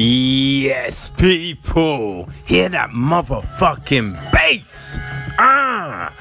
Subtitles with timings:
[0.00, 4.96] Yes, people, hear that motherfucking bass.
[5.40, 6.14] Ah,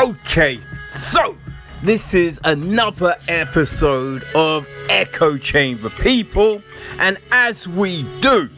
[0.00, 0.60] okay,
[0.92, 1.34] so
[1.82, 6.62] this is another episode of Echo Chamber, people,
[7.00, 8.48] and as we do,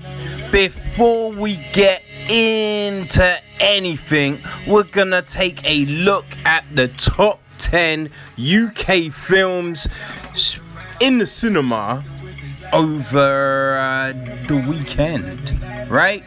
[0.53, 9.11] before we get into anything, we're gonna take a look at the top 10 UK
[9.11, 9.87] films
[11.01, 12.05] in the cinema
[12.73, 14.12] over uh,
[14.47, 15.52] the weekend,
[15.91, 16.24] right?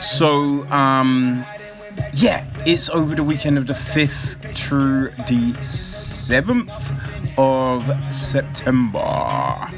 [0.00, 1.44] So, um,
[2.12, 6.70] yeah, it's over the weekend of the 5th through the 7th
[7.38, 9.70] of September.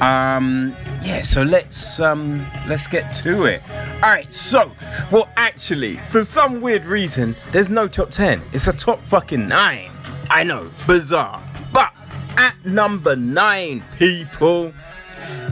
[0.00, 3.62] Um, yeah, so let's um, let's get to it.
[4.02, 4.70] All right, so
[5.10, 8.42] well, actually, for some weird reason, there's no top 10.
[8.52, 9.90] It's a top fucking nine.
[10.28, 11.94] I know, bizarre, but
[12.36, 14.72] at number nine, people,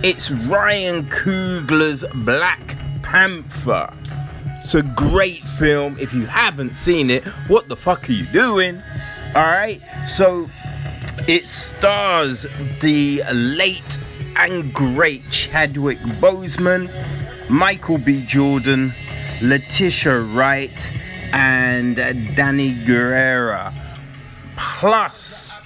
[0.03, 3.93] it's Ryan Coogler's Black Panther.
[4.63, 5.97] It's a great film.
[5.99, 8.83] If you haven't seen it, what the fuck are you doing?
[9.37, 10.49] Alright, so
[11.27, 12.47] it stars
[12.81, 13.99] the late
[14.37, 16.91] and great Chadwick Boseman,
[17.49, 18.25] Michael B.
[18.25, 18.95] Jordan,
[19.43, 20.93] Letitia Wright,
[21.33, 21.97] and
[22.37, 23.73] Danny Gurira,
[24.57, 25.61] plus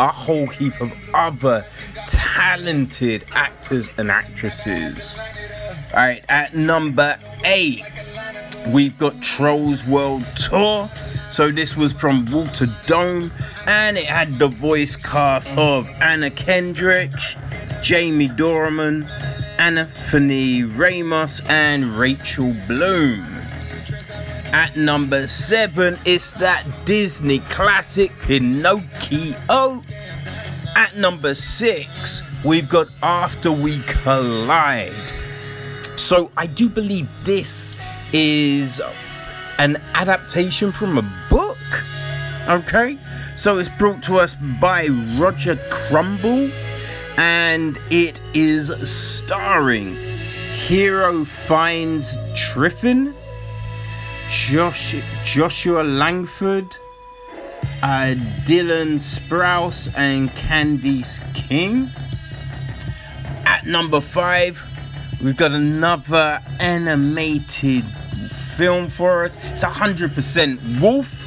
[0.00, 1.64] a whole heap of other
[2.08, 5.16] talented actors and actresses.
[5.18, 7.84] All right, at number eight,
[8.68, 10.90] we've got Trolls World Tour.
[11.30, 13.30] So this was from Walter Dohrn,
[13.66, 17.10] and it had the voice cast of Anna Kendrick,
[17.82, 19.08] Jamie Dornan,
[19.58, 23.26] Anthony Ramos, and Rachel Bloom.
[24.52, 29.82] At number seven, it's that Disney classic Pinocchio.
[30.76, 34.92] At number six, we've got After We Collide.
[35.94, 37.76] So I do believe this
[38.12, 38.80] is
[39.58, 41.56] an adaptation from a book.
[42.48, 42.98] Okay?
[43.36, 46.50] So it's brought to us by Roger Kumble
[47.18, 49.94] and it is starring
[50.54, 53.14] Hero Fiennes Tiffin,
[54.28, 56.76] Josh, Joshua Langford,
[57.82, 58.14] uh,
[58.44, 61.88] Dylan Sprouse and Candice King.
[63.44, 64.62] At number five,
[65.22, 67.84] we've got another animated
[68.56, 69.36] film for us.
[69.50, 71.20] It's 100% Wolf.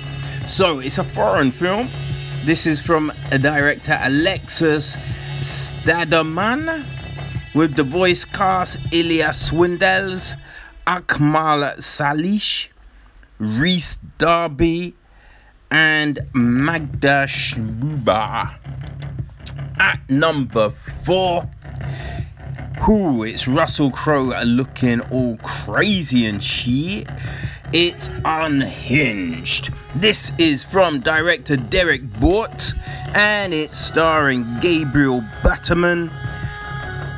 [0.48, 1.90] So it's a foreign film.
[2.46, 4.96] This is from a director Alexis
[5.42, 6.86] Stadermann
[7.54, 10.36] with the voice cast Ilai Swindells,
[10.86, 12.72] Akmal Saleh,
[13.40, 14.96] Rhys Darby,
[15.72, 18.54] and Magda Schmuba.
[19.80, 21.50] At number four,
[22.82, 27.08] who it's Russell Crowe looking all crazy and shit.
[27.74, 29.72] It's Unhinged.
[29.96, 32.74] This is from director Derrick Borte
[33.16, 36.10] and it's starring Gabriel Bateman,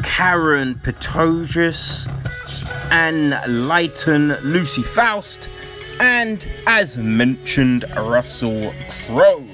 [0.02, 2.08] Caren Pistorius,
[2.92, 3.36] and
[3.68, 5.50] Leighton Lucy Faust,
[6.00, 8.72] and as mentioned, Russell
[9.06, 9.46] Crowe.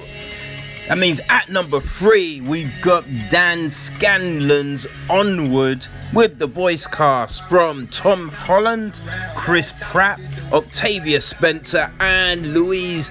[0.88, 7.88] That means at number three, we've got Dan Scanlon's Onward with the voice cast from
[7.88, 9.00] Tom Holland,
[9.35, 10.19] Chris Pratt,
[10.53, 13.09] Octavia Spencer, and Louise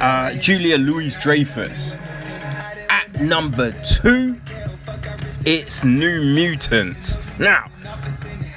[0.00, 1.96] uh, Julia Louise Dreyfus.
[2.88, 4.40] At number two,
[5.44, 7.18] it's New Mutants.
[7.38, 7.66] Now,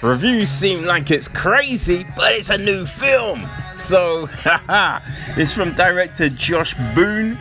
[0.01, 3.45] reviews seem like it's crazy, but it's a new film.
[3.75, 4.99] So, haha,
[5.37, 7.37] it's from director Josh Boone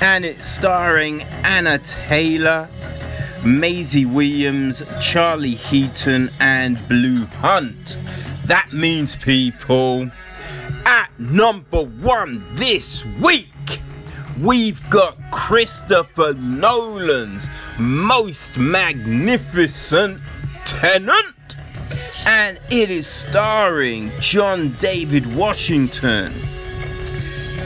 [0.00, 2.68] and it's starring Anna Taylor,
[3.44, 7.98] Maisie Williams, Charlie Heaton, and Blu Hunt.
[8.46, 10.10] That means, people,
[10.86, 13.46] at number one this week,
[14.40, 17.46] we've got Christopher Nolan's
[17.78, 20.20] most magnificent
[20.64, 21.34] Tenet.
[22.26, 26.32] And it is starring John David Washington,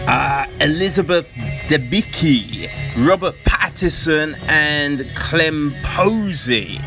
[0.07, 1.29] uh, Elizabeth
[1.69, 2.71] Debicki,
[3.07, 6.81] Robert Pattinson, and Clem Posey.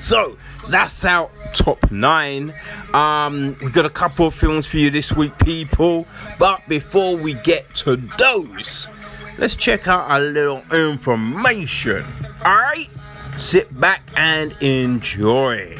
[0.00, 0.36] So
[0.68, 2.52] that's our top nine.
[2.94, 6.06] Um, we've got a couple of films for you this week, people.
[6.38, 8.88] But before we get to those,
[9.38, 12.04] let's check out a little information.
[12.44, 12.86] All right,
[13.36, 15.76] sit back and enjoy.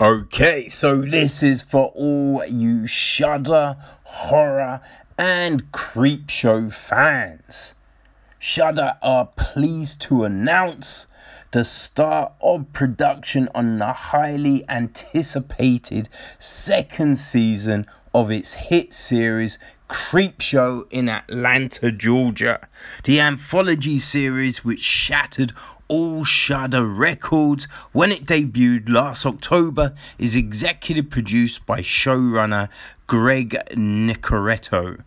[0.00, 4.80] Okay, so this is for all you Shudder, horror,
[5.18, 7.74] and Creepshow fans.
[8.38, 11.06] Shudder are pleased to announce
[11.50, 16.08] the start of production on the highly anticipated
[16.38, 19.58] second season of its hit series
[19.90, 22.68] Creepshow in Atlanta, Georgia.
[23.04, 25.52] The anthology series, which shattered
[25.90, 32.68] all Shudder records when it debuted last October, is executive produced by showrunner
[33.08, 35.02] Greg Nicotero,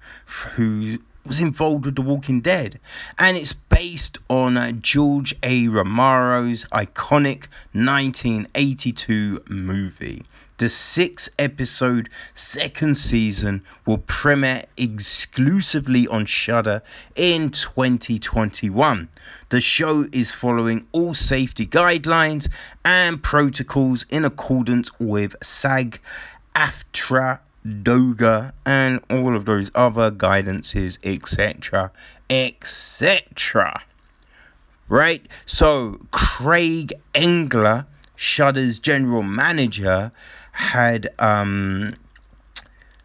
[0.56, 2.82] who was involved with The Walking Dead,
[3.18, 5.70] and it's based on George A.
[5.70, 10.26] Romero's iconic 1982 movie.
[10.58, 16.82] The six episode second season will premiere exclusively on Shudder
[17.16, 19.10] in 2021.
[19.50, 22.50] The show is following all safety guidelines
[22.86, 26.00] and protocols in accordance with SAG
[26.56, 31.92] AFTRA DOGA, and all of those other guidances, etc.
[32.30, 33.84] etc.
[34.90, 35.26] Right?
[35.46, 37.86] So, Craig Engler,
[38.16, 40.12] Shudder's general manager,
[40.54, 41.96] had um,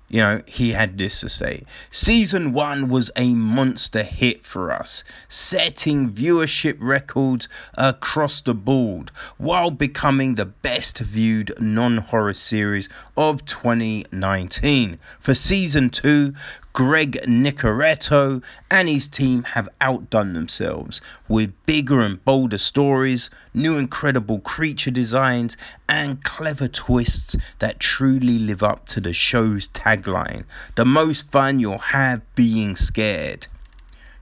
[0.08, 5.04] you know, he had this to say Season 1 was a monster hit for us,
[5.28, 13.44] setting viewership records across the board while becoming the best viewed non horror series of
[13.44, 14.98] 2019.
[15.20, 16.32] For Season 2,
[16.78, 18.40] Greg Nicotero
[18.70, 25.56] and his team have outdone themselves with bigger and bolder stories, new incredible creature designs,
[25.88, 30.44] and clever twists that truly live up to the show's tagline
[30.76, 33.48] the most fun you'll have being scared.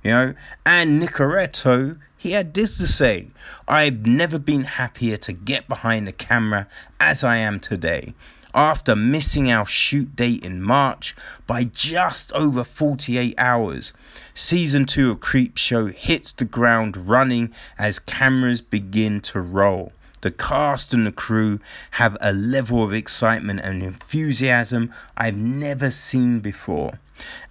[0.02, 3.28] You know, and Nicotero he had this to say
[3.68, 6.68] I've never been happier to get behind the camera
[6.98, 8.14] as I am today
[8.56, 11.14] after missing our shoot date in March
[11.46, 13.92] by just over 48 hours.
[14.34, 19.92] Season 2 of Creepshow hits the ground running as cameras begin to roll.
[20.22, 21.60] The cast and the crew
[21.92, 26.98] have a level of excitement and enthusiasm I've never seen before,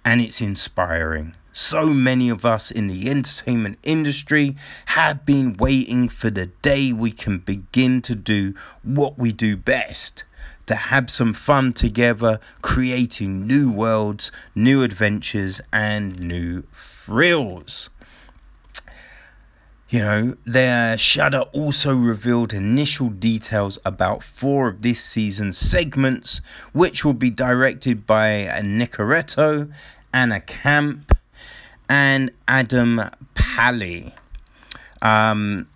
[0.04, 1.36] and it's inspiring.
[1.52, 4.56] So many of us in the entertainment industry
[4.86, 10.24] have been waiting for the day we can begin to do what we do best
[10.66, 17.90] to have some fun together, creating new worlds, new adventures, and new thrills.
[19.88, 26.40] You know, their Shudder also revealed initial details about four of this season's segments,
[26.72, 29.72] which will be directed by Nicotero,
[30.12, 31.16] Anna Camp,
[31.88, 33.00] and Adam
[33.34, 34.12] Pally.
[35.00, 35.68] Um,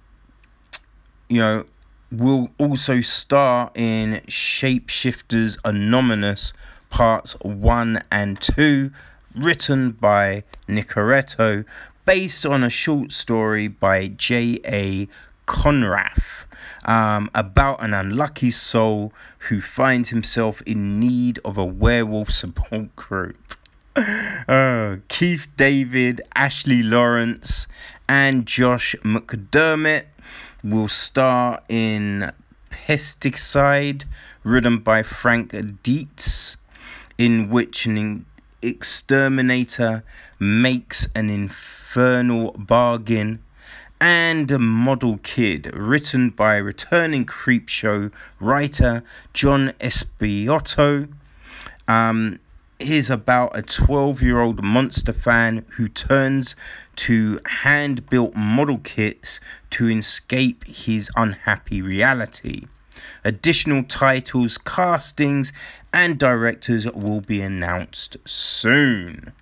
[1.28, 1.64] you know,
[2.10, 6.52] will also star in Shapeshifters Anonymous
[6.90, 8.90] Parts 1 and 2,
[9.34, 11.64] written by Nicotero,
[12.04, 15.08] based on a short story by J.A.
[15.46, 16.44] Konrath
[16.84, 19.12] um, about an unlucky soul
[19.48, 23.56] who finds himself in need of a werewolf support group.
[23.96, 27.66] Uh, Keith David, Ashley Laurence,
[28.08, 30.06] and Josh McDermitt
[30.62, 32.32] will star in
[32.70, 34.04] Pesticide,
[34.44, 36.56] written by Frank Dietz,
[37.18, 38.24] in which an
[38.62, 40.02] exterminator
[40.38, 43.42] makes an infernal bargain,
[44.00, 49.02] and Model Kid, written by returning Creepshow writer
[49.34, 51.12] John Esposito.
[51.86, 52.38] Um,
[52.80, 56.56] is about a 12 year old monster fan who turns
[56.96, 62.66] to hand built model kits to escape his unhappy reality.
[63.24, 65.52] Additional titles, castings,
[65.92, 69.32] and directors will be announced soon.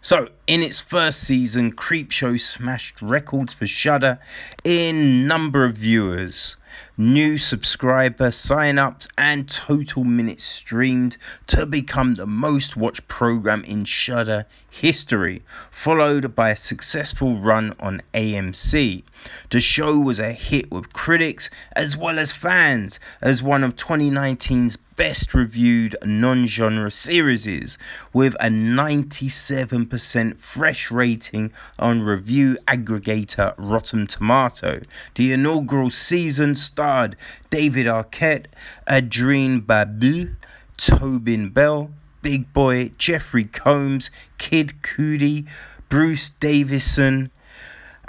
[0.00, 4.18] So, in its first season, Creepshow smashed records for Shudder
[4.64, 6.56] in number of viewers
[6.96, 14.46] new subscriber sign-ups and total minutes streamed to become the most watched program in Shudder
[14.70, 19.02] history, followed by a successful run on AMC.
[19.50, 24.78] The show was a hit with critics as well as fans as one of 2019's
[24.96, 27.78] best reviewed non genre series
[28.12, 34.80] with a 97% fresh rating on review aggregator Rotten Tomato.
[35.14, 37.16] The inaugural season starred
[37.50, 38.46] David Arquette,
[38.88, 40.28] Adrienne Barbeau,
[40.76, 41.90] Tobin Bell,
[42.22, 45.46] Big Boy, Jeffrey Combs, Kid Cudi,
[45.88, 47.30] Bruce Davison,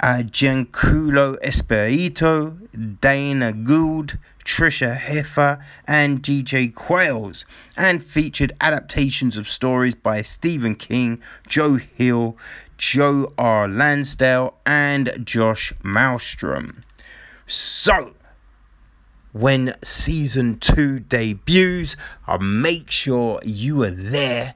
[0.00, 7.44] uh, Giancarlo Esposito, Dana Gould, Tricia Helfer, and DJ Qualls,
[7.76, 12.36] and featured adaptations of stories by Stephen King, Joe Hill,
[12.76, 13.68] Joe R.
[13.68, 16.82] Lansdale, and Josh Malmstrom.
[17.46, 18.14] So,
[19.32, 24.54] when season two debuts, I'll make sure you are there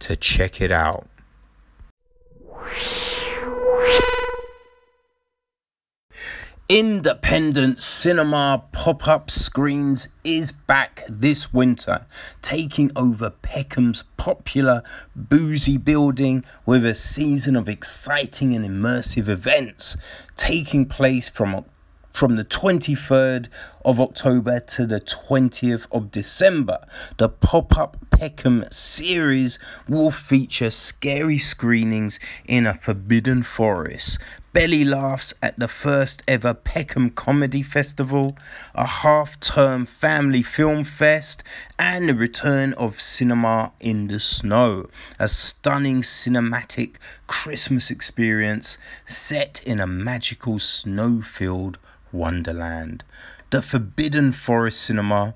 [0.00, 1.08] to check it out.
[6.68, 12.04] Independent cinema pop up screens is back this winter,
[12.42, 14.82] taking over Peckham's popular
[15.14, 19.96] Bussey Building with a season of exciting and immersive events
[20.34, 21.64] taking place from
[22.12, 23.46] from the 23rd
[23.84, 26.78] of October to the 20th of December.
[27.18, 34.18] The pop up Peckham series will feature scary screenings in a forbidden forest,
[34.56, 38.38] belly laughs at the first ever Peckham Comedy Festival,
[38.74, 41.44] a half term family film fest,
[41.78, 46.94] and the return of Cinema in the Snow, a stunning cinematic
[47.26, 51.76] Christmas experience set in a magical snow filled
[52.10, 53.04] Wonderland.
[53.50, 55.34] The Forbidden Forest Cinema,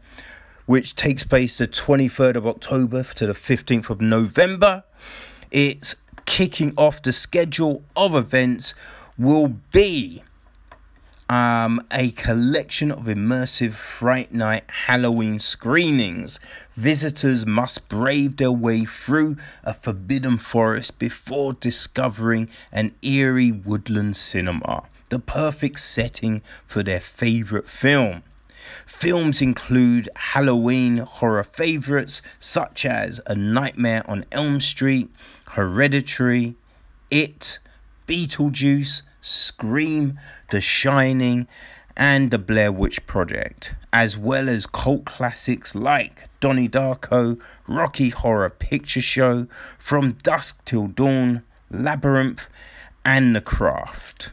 [0.64, 4.84] which takes place the 23rd of October to the 15th of November.
[5.50, 8.72] It's kicking off the schedule of events
[9.20, 10.22] will be
[11.28, 16.40] um, a collection of immersive Fright Night Halloween screenings.
[16.74, 24.84] Visitors must brave their way through a forbidden forest before discovering an eerie woodland cinema
[25.10, 28.22] the perfect setting for their favorite film.
[28.86, 35.10] Films include Halloween horror favorites such as A Nightmare on Elm Street,
[35.50, 36.54] Hereditary,
[37.10, 37.58] It,
[38.06, 40.18] Beetlejuice, Scream,
[40.50, 41.46] The Shining,
[41.96, 48.50] and The Blair Witch Project, as well as cult classics like Donnie Darko, Rocky Horror
[48.50, 49.46] Picture Show,
[49.78, 52.46] From Dusk Till Dawn, Labyrinth,
[53.04, 54.32] and The Craft.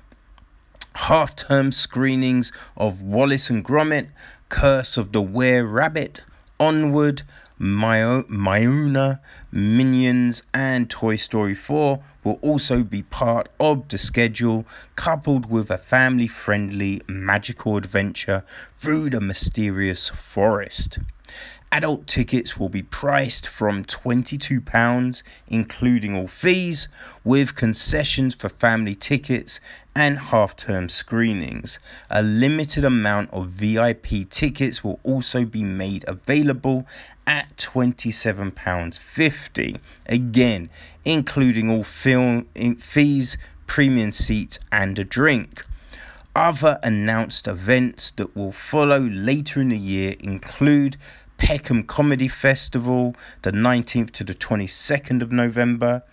[0.95, 4.07] Half term screenings of Wallace and Gromit,
[4.49, 6.23] Curse of the Were Rabbit,
[6.59, 7.23] Onward,
[7.59, 9.19] Moana,
[9.51, 15.77] Minions, and Toy Story 4 will also be part of the schedule, coupled with a
[15.77, 18.43] family friendly magical adventure
[18.77, 20.99] through the mysterious forest.
[21.69, 26.87] Adult tickets will be priced from £22, including all fees,
[27.25, 29.59] with concessions for family tickets
[29.93, 31.77] and half term screenings.
[32.09, 36.87] A limited amount of VIP tickets will also be made available
[37.25, 40.69] at £27.50, again,
[41.03, 42.45] including all film
[42.77, 45.65] fees, premium seats, and a drink.
[46.33, 50.95] Other announced events that will follow later in the year include
[51.37, 56.03] Peckham Comedy Festival, the 19th to the 22nd of November,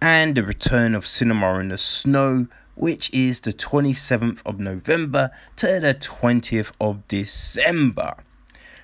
[0.00, 5.66] and the return of Cinema in the Snow, which is the 27th of November to
[5.80, 8.14] the 20th of December.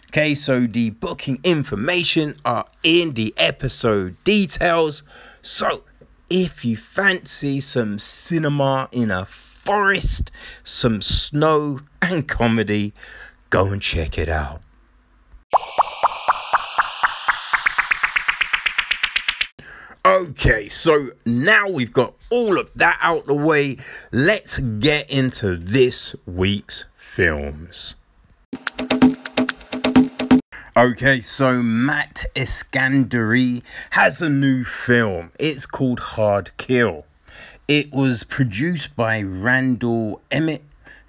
[0.08, 5.02] Okay, so the booking information are in the episode details.
[5.42, 5.82] So,
[6.30, 10.30] if you fancy some cinema in a forest,
[10.64, 12.94] some snow, and comedy,
[13.50, 14.62] go and check it out.
[20.04, 23.76] Okay, so now we've got all of that out the way,
[24.10, 27.96] let's get into this week's films.
[30.76, 35.32] Okay, so Matt Eskandari has a new film.
[35.38, 37.04] It's called Hard Kill.
[37.66, 40.62] It was produced by Randall Emmett,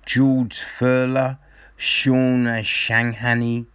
[0.05, 1.37] George Furla,
[1.77, 3.67] Shaun Sanghani,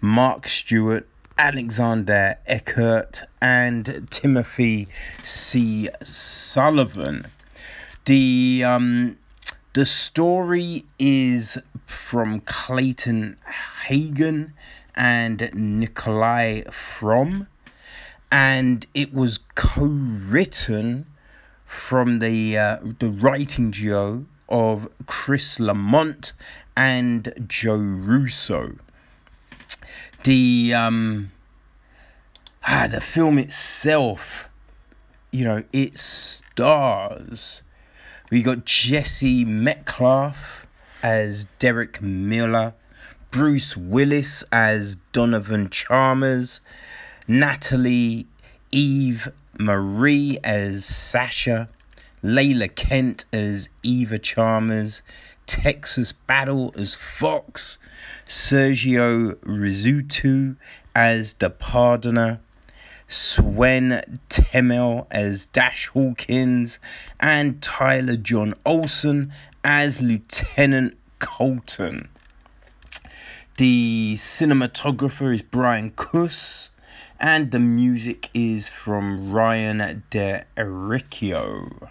[0.00, 4.88] Mark Stewart, Alexander Eckert, and Timothy
[5.22, 5.88] C.
[6.02, 7.26] Sullivan.
[8.04, 9.16] The um,
[9.72, 13.38] the story is from Clayton
[13.86, 14.52] Haugen
[14.94, 17.48] and Nikolai Fromm,
[18.30, 21.06] and it was co-written
[21.66, 26.32] from the uh, the writing duo of Chris Lamont
[26.76, 28.76] and Joe Russo
[30.24, 31.32] the um
[32.66, 34.48] ah, the film itself,
[35.32, 37.62] you know, it stars.
[38.30, 40.66] We got Jesse Metcalfe
[41.02, 42.74] as Derek Miller,
[43.30, 46.60] Bruce Willis as Donovan Chalmers,
[47.26, 48.26] Natalie
[48.70, 51.68] Eva Marie as Sasha,
[52.22, 55.02] Lala Kent as Eva Chalmers,
[55.48, 57.78] Texas Battle as Fox,
[58.26, 60.56] Sergio Rizzuto
[60.94, 62.38] as the Pardoner,
[63.08, 66.78] Swen Temmel as Dash Hawkins,
[67.18, 69.32] and Tyler John Olson
[69.64, 72.08] as Lieutenant Colton.
[73.56, 76.70] The cinematographer is Brian Kuss,
[77.18, 81.88] and the music is from Ryan De Riccio.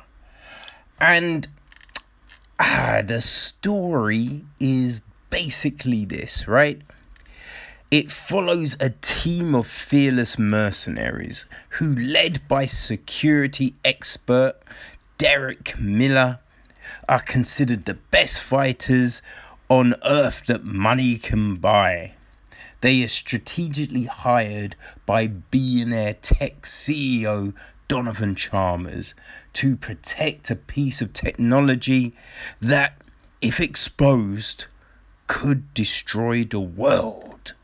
[1.02, 1.48] And
[2.60, 6.82] ah, the story is basically this, right?
[7.90, 14.56] It follows a team of fearless mercenaries who, led by security expert
[15.18, 16.40] Derek Miller,
[17.08, 19.22] are considered the best fighters
[19.70, 22.14] on earth that money can buy.
[22.82, 27.54] They are strategically hired by billionaire tech CEO
[27.88, 29.16] Donovan Chalmers
[29.58, 32.14] to protect a piece of technology
[32.62, 32.96] that,
[33.42, 34.68] if exposed,
[35.26, 37.56] could destroy the world.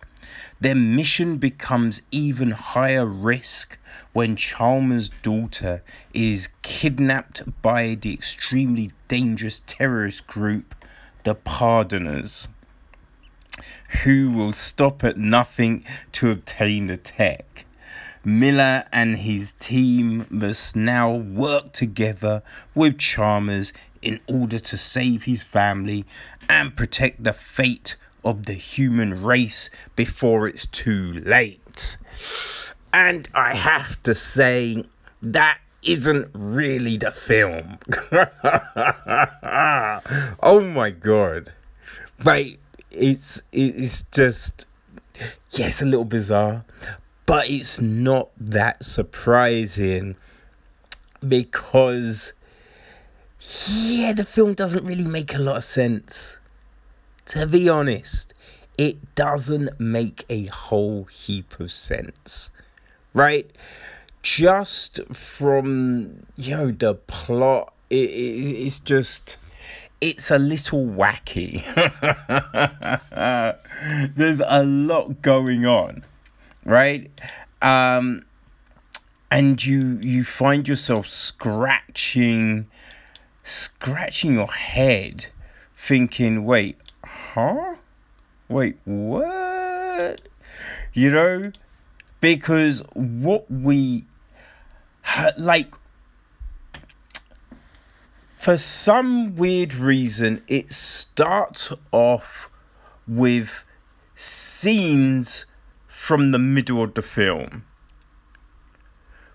[0.59, 3.77] Their mission becomes even higher risk
[4.11, 5.83] when Chalmers' daughter
[6.15, 10.73] is kidnapped by the extremely dangerous terrorist group,
[11.23, 12.47] the Pardoners,
[14.03, 17.65] who will stop at nothing to obtain the tech.
[18.25, 22.41] Miller and his team must now work together
[22.73, 26.05] with Chalmers in order to save his family
[26.49, 31.97] and protect the fate of the human race before it's too late.
[32.93, 34.85] And I have to say,
[35.21, 37.77] that isn't really the film.
[40.41, 41.51] oh my god.
[42.23, 42.59] Right,
[42.91, 44.65] it's it's just
[45.51, 46.63] yes, a little bizarre,
[47.25, 50.15] but it's not that surprising
[51.27, 52.33] because
[53.67, 56.39] yeah, the film doesn't really make a lot of sense
[57.25, 58.33] to be honest,
[58.77, 62.51] it doesn't make a whole heap of sense,
[63.13, 63.49] right?
[64.21, 69.37] Just from you know the plot, it, it it's just
[70.01, 71.63] it's a little wacky.
[74.15, 76.05] There's a lot going on,
[76.65, 77.09] right?
[77.61, 78.23] Um,
[79.31, 82.67] and you you find yourself scratching
[83.43, 85.27] scratching your head
[85.75, 86.77] thinking wait
[87.33, 87.75] huh?
[88.47, 90.21] Wait, what?
[90.93, 91.51] You know?
[92.21, 94.05] Because what we
[95.37, 95.73] like
[98.35, 102.49] for some weird reason it starts off
[103.07, 103.65] with
[104.15, 105.45] scenes
[106.03, 107.65] from the middle of the film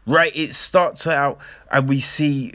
[0.06, 1.38] right it starts out
[1.70, 2.52] and we see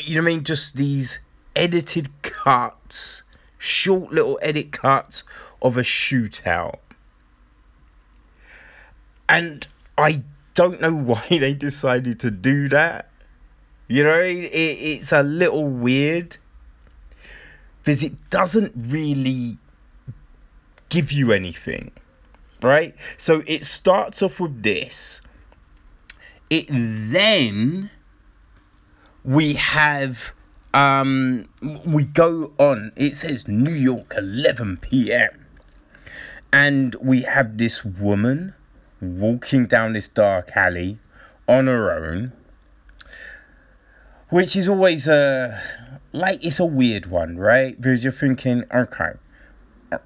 [0.00, 1.18] you know what i mean just these
[1.54, 3.22] edited cuts
[3.62, 5.22] short little edit cuts
[5.62, 6.78] of a shootout.
[9.28, 10.22] And I
[10.54, 13.08] don't know why they decided to do that.
[13.88, 16.36] You know, it, it's a little weird
[17.82, 19.58] because it doesn't really
[20.88, 21.92] give you anything,
[22.62, 22.94] right?
[23.16, 25.20] So it starts off with this.
[26.50, 27.90] It then
[29.24, 30.32] we have
[30.74, 31.44] um,
[31.84, 32.92] we go on.
[32.96, 35.46] It says New York, 11 p.m.
[36.52, 38.54] And we have this woman
[39.00, 40.98] walking down this dark alley
[41.48, 42.32] on her own,
[44.28, 45.60] which is always a
[46.12, 47.78] like it's a weird one, right?
[47.80, 49.12] Because you're thinking, okay,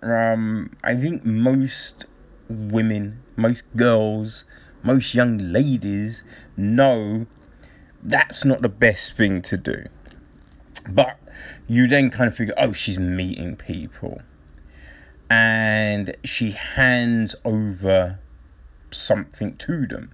[0.02, 2.06] um, I think most
[2.48, 4.44] women, most girls,
[4.82, 6.22] most young ladies
[6.56, 7.26] know
[8.02, 9.84] that's not the best thing to do
[10.88, 11.18] but
[11.66, 14.20] you then kind of figure, oh, she's meeting people.
[15.28, 18.20] And she hands over
[18.90, 20.12] something to them.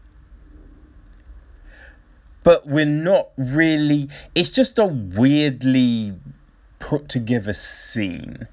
[2.43, 6.15] But we're not really, it's just a weirdly
[6.79, 8.49] put together scene,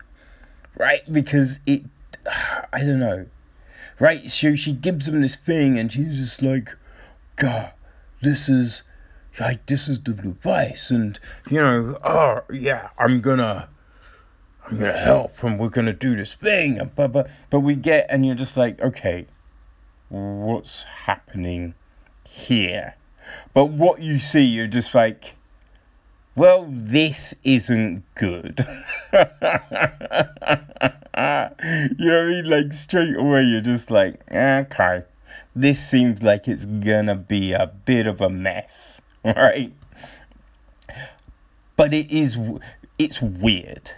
[0.77, 1.01] right?
[1.11, 1.85] Because it,
[2.73, 3.25] I don't know,
[3.99, 4.29] right?
[4.29, 6.75] So she gives him this thing and she's just like,
[7.35, 7.71] God,
[8.21, 8.83] this is
[9.39, 13.69] like this is the device and you know oh yeah i'm gonna
[14.65, 18.05] i'm gonna help and we're gonna do this thing and but but but we get
[18.09, 19.25] and you're just like okay
[20.09, 21.73] what's happening
[22.27, 22.95] here
[23.53, 25.35] but what you see you're just like
[26.39, 28.65] well this isn't good.
[31.19, 32.49] You know what i mean?
[32.49, 35.03] Like straight away you're just like okay
[35.53, 39.73] this seems like it's gonna be a bit of a mess right?
[41.75, 42.37] but it is
[42.97, 43.91] it's weird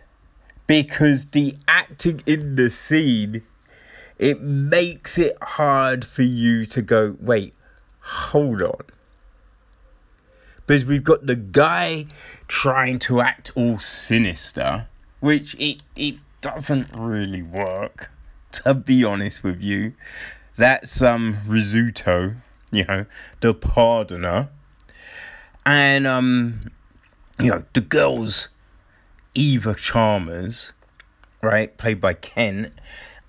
[0.65, 3.43] because the acting in the scene
[4.17, 7.53] it makes it hard for you to go wait
[7.99, 8.81] hold on
[10.71, 12.05] because we've got the guy
[12.47, 14.87] trying to act all sinister
[15.19, 18.09] which it it doesn't really work
[18.53, 19.93] to be honest with you
[20.55, 22.37] that's um Rizzuto
[22.71, 23.05] you know
[23.41, 24.47] the pardoner
[25.65, 26.71] and um
[27.37, 28.47] you know the girls
[29.33, 30.71] Eva Chalmers,
[31.41, 32.71] right, played by Ken,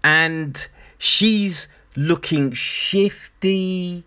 [0.03, 0.67] and
[0.99, 4.05] she's looking shifty.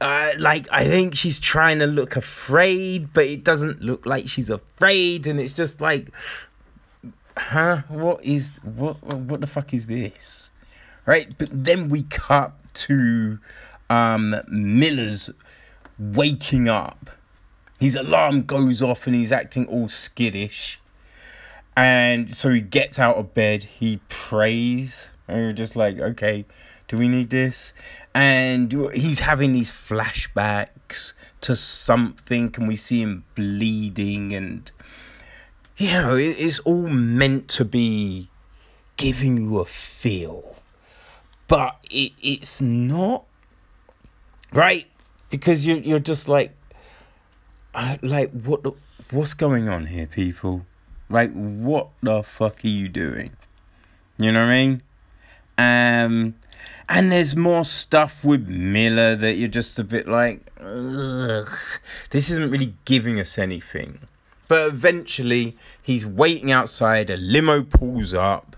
[0.00, 4.50] Uh, like I think she's trying to look afraid, but it doesn't look like she's
[4.50, 6.08] afraid, and it's just like,
[7.36, 7.82] huh?
[7.88, 9.02] What is what?
[9.02, 10.50] What the fuck is this?
[11.06, 11.32] Right?
[11.38, 13.38] But then we cut to
[13.88, 15.30] um, Miller's
[15.98, 17.10] waking up.
[17.80, 20.78] His alarm goes off, and he's acting all skittish
[21.76, 26.46] and so he gets out of bed, he prays, and you're just like, okay,
[26.88, 27.72] do we need this?
[28.14, 34.70] And he's having these flashbacks to something, and we see him bleeding, and
[35.76, 38.28] you know, it's all meant to be
[38.96, 40.56] giving you a feel,
[41.48, 43.24] but it, it's not
[44.52, 44.86] right
[45.28, 46.54] because you're you're just like,
[48.02, 48.64] like what
[49.10, 50.64] what's going on here, people?
[51.08, 53.36] Like, what the fuck are you doing?
[54.18, 54.82] You know what I mean?
[55.58, 56.34] Um,
[56.88, 62.74] and there's more stuff with Miller that you're just a bit like, this isn't really
[62.84, 64.00] giving us anything.
[64.48, 68.56] But eventually, he's waiting outside, a limo pulls up,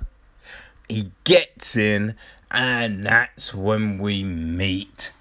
[0.89, 2.15] he gets in,
[2.51, 5.13] and that's when we meet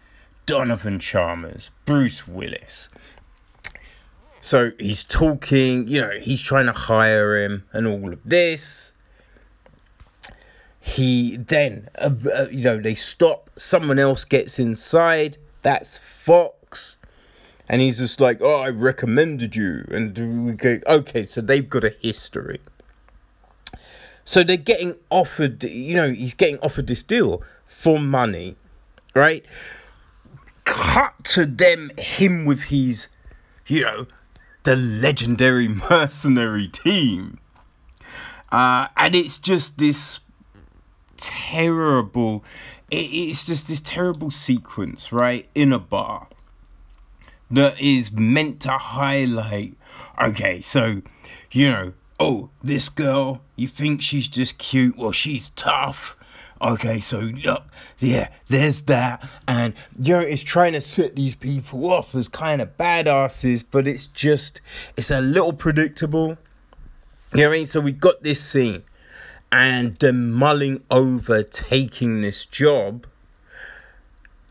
[0.46, 2.90] Donovan Chalmers, Bruce Willis.
[4.40, 8.94] So he's talking, you know, he's trying to hire him and all of this.
[10.88, 15.38] He then, uh, uh, you know, they stop, someone else gets inside.
[15.62, 16.97] That's Fox.
[17.67, 19.86] And he's just like, oh, I recommended you.
[19.91, 22.62] And we go, okay, so they've got a history.
[24.23, 28.56] So they're getting offered, you know, he's getting offered this deal for money,
[29.13, 29.45] right?
[30.63, 33.10] Cut to them, him with his,
[33.67, 34.08] you know,
[34.63, 37.39] the legendary mercenary team.
[38.54, 40.21] Uh, and it's just this
[41.18, 42.44] terrible,
[42.90, 46.28] it, it's just this terrible sequence, right, in a bar
[47.50, 49.76] that is meant to highlight
[50.22, 51.02] okay, so,
[51.52, 56.18] you know, oh, this girl, you think she's just cute, well, she's tough
[56.62, 57.66] Okay, so look,
[58.00, 62.62] yeah, there's that, and you know, it's trying to set these people off as kind
[62.62, 64.60] of badasses, but it's just,
[64.96, 66.38] it's a little predictable.
[67.34, 67.66] You know what I mean?
[67.68, 68.84] So we got this scene,
[69.52, 73.08] and them mulling over taking this job,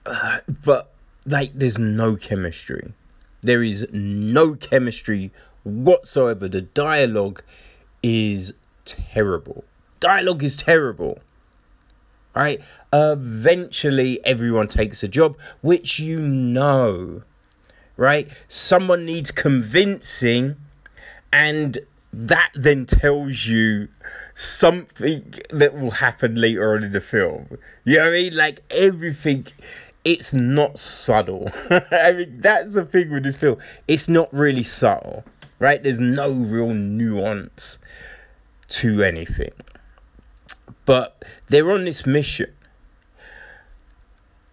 [0.05, 0.93] uh, but
[1.27, 2.93] like, there's no chemistry.
[3.43, 5.33] There is no chemistry
[5.65, 6.49] whatsoever.
[6.49, 7.43] The dialogue
[8.03, 8.55] is
[8.85, 9.65] terrible.
[10.01, 11.21] Dialogue is terrible
[12.37, 12.61] right?
[12.93, 17.23] Eventually, everyone takes a job, which you know,
[17.97, 18.29] right?
[18.47, 20.57] Someone needs convincing,
[21.33, 21.79] and
[22.13, 23.89] that then tells you
[24.37, 27.49] something that will happen later on in the film.
[27.85, 28.37] You know what I mean?
[28.37, 29.47] Like everything,
[30.05, 31.51] it's not subtle.
[31.71, 33.57] I mean, that's the thing with this film.
[33.89, 35.25] It's not really subtle,
[35.59, 35.83] right?
[35.83, 37.79] There's no real nuance
[38.69, 39.53] to anything.
[40.85, 42.53] But they're on this mission.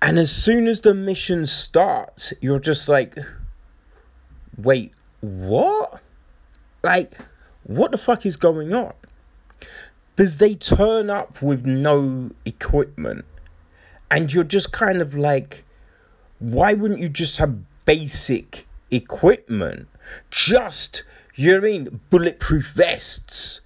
[0.01, 3.17] And as soon as the mission starts, you're just like,
[4.57, 6.01] wait, what?
[6.83, 7.13] Like,
[7.63, 8.93] what the fuck is going on?
[10.15, 13.25] Because they turn up with no equipment.
[14.11, 15.63] And you're just kind of like,
[16.39, 19.87] why wouldn't you just have basic equipment?
[20.29, 21.03] Just,
[21.35, 21.99] you know what I mean?
[22.09, 23.61] Bulletproof vests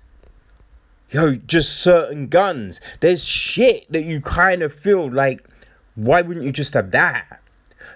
[1.11, 2.81] yo, just certain guns.
[2.99, 5.47] There's shit that you kind of feel like,
[5.95, 7.41] why wouldn't you just have that?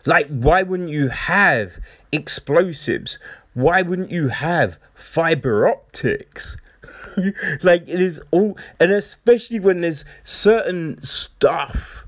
[0.06, 1.78] Like, why wouldn't you have
[2.12, 3.20] explosives?
[3.54, 6.58] Why wouldn't you have fiber optics?
[7.64, 12.06] like, it is all, and especially when there's certain stuff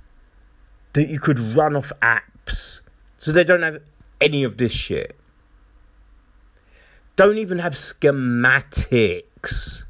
[0.93, 2.81] that you could run off apps.
[3.17, 3.79] So they don't have
[4.19, 5.15] any of this shit.
[7.15, 9.85] Don't even have schematics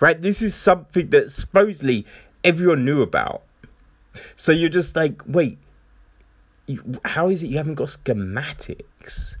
[0.00, 0.20] right?
[0.20, 2.06] This is something that supposedly
[2.42, 3.42] everyone knew about.
[4.34, 5.58] So you're just like, wait,
[6.66, 9.36] you, how is it you haven't got schematics?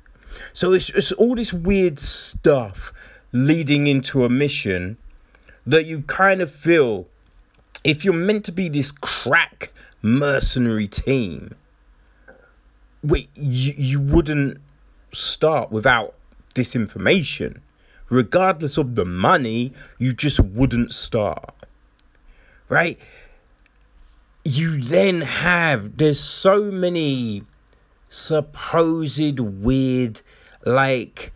[0.52, 2.92] So it's just all this weird stuff
[3.32, 4.96] leading into a mission
[5.66, 7.06] that you kind of feel
[7.84, 11.54] if you're meant to be this crack mercenary team,
[13.02, 14.60] wait, you, you wouldn't
[15.12, 16.14] start without
[16.54, 17.62] this information.
[18.08, 21.54] Regardless of the money, you just wouldn't start.
[22.68, 22.98] Right?
[24.44, 27.44] You then have, there's so many
[28.08, 30.22] supposed weird,
[30.64, 31.32] like,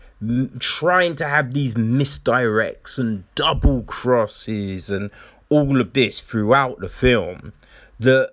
[0.59, 5.11] trying to have these misdirects and double crosses and
[5.49, 7.53] all of this throughout the film
[7.99, 8.33] that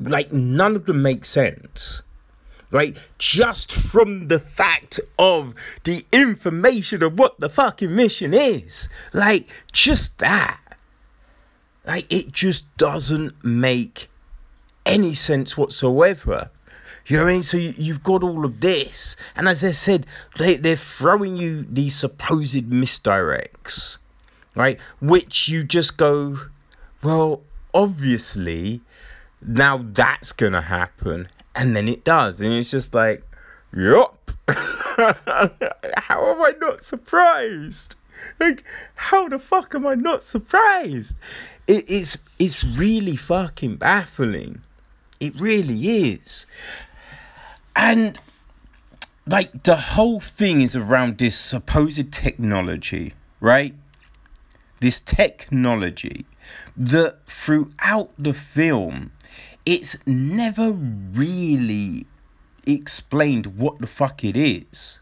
[0.00, 2.02] like none of them make sense.
[2.70, 8.88] Right just from the fact of the information of what the fucking mission is.
[9.12, 10.60] Like just that.
[11.86, 14.10] Like it just doesn't make
[14.84, 16.50] any sense whatsoever
[17.08, 17.42] you know what I mean?
[17.42, 20.06] So you, have got all of this, and as I said,
[20.38, 23.96] they, they're throwing you these supposed misdirects,
[24.54, 24.78] right?
[25.00, 26.38] Which you just go,
[27.02, 27.40] well,
[27.72, 28.82] obviously,
[29.40, 33.22] now that's gonna happen, and then it does, and it's just like,
[33.74, 34.30] yup.
[34.48, 37.96] how am I not surprised?
[38.38, 38.64] Like,
[38.96, 41.16] how the fuck am I not surprised?
[41.66, 44.62] It, it's it's really fucking baffling.
[45.20, 46.46] It really is.
[47.78, 48.18] And
[49.24, 53.72] like the whole thing is around this supposed technology, right?
[54.80, 56.26] This technology
[56.76, 59.12] that throughout the film,
[59.64, 62.06] it's never really
[62.66, 64.98] explained what the fuck it is.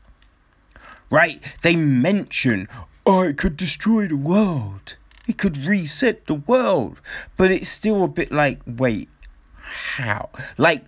[1.08, 1.40] Right?
[1.62, 2.68] They mention,
[3.06, 4.96] oh, it could destroy the world.
[5.26, 7.00] It could reset the world.
[7.38, 9.08] But it's still a bit like, wait,
[9.54, 10.28] how?
[10.58, 10.84] Like,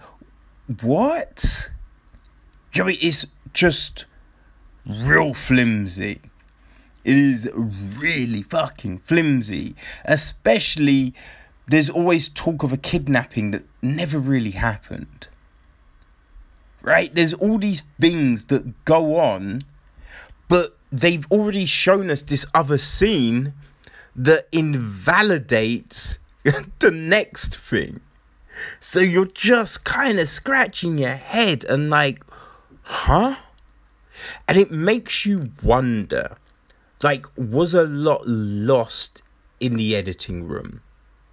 [0.82, 1.70] what?
[2.78, 4.04] Know, it's just
[4.86, 6.20] real flimsy.
[7.04, 9.74] It is really fucking flimsy.
[10.04, 11.14] Especially,
[11.66, 15.28] there's always talk of a kidnapping that never really happened.
[16.82, 17.14] Right?
[17.14, 19.60] There's all these things that go on,
[20.48, 23.54] but they've already shown us this other scene
[24.14, 26.18] that invalidates
[26.78, 28.00] the next thing.
[28.80, 32.22] So you're just kind of scratching your head and like,
[32.88, 33.36] huh?
[34.48, 36.38] And it makes you wonder
[37.02, 39.22] like, was a lot lost
[39.60, 40.80] in the editing room?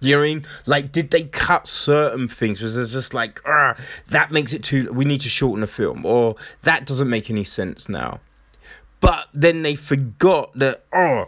[0.00, 0.46] You know what I mean?
[0.66, 2.60] Like, did they cut certain things?
[2.60, 3.74] Was it just like, ah,
[4.08, 7.44] that makes it too, we need to shorten the film, or that doesn't make any
[7.44, 8.20] sense now?
[9.00, 11.24] But then they forgot that, oh,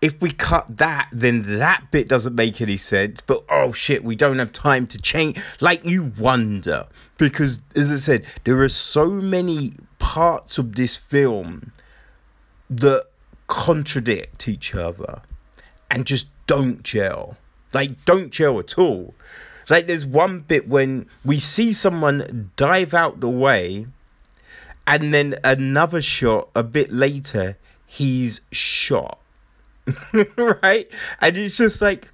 [0.00, 3.20] if we cut that, then that bit doesn't make any sense.
[3.20, 5.40] But oh shit, we don't have time to change.
[5.60, 11.72] Like you wonder because, as I said, there are so many parts of this film
[12.70, 13.06] that
[13.48, 15.22] contradict each other
[15.90, 17.36] and just don't gel.
[17.74, 19.14] Like don't gel at all.
[19.68, 23.86] Like there's one bit when we see someone dive out the way,
[24.86, 29.18] and then another shot a bit later, he's shot
[30.36, 30.90] right?
[31.20, 32.10] And it's just like,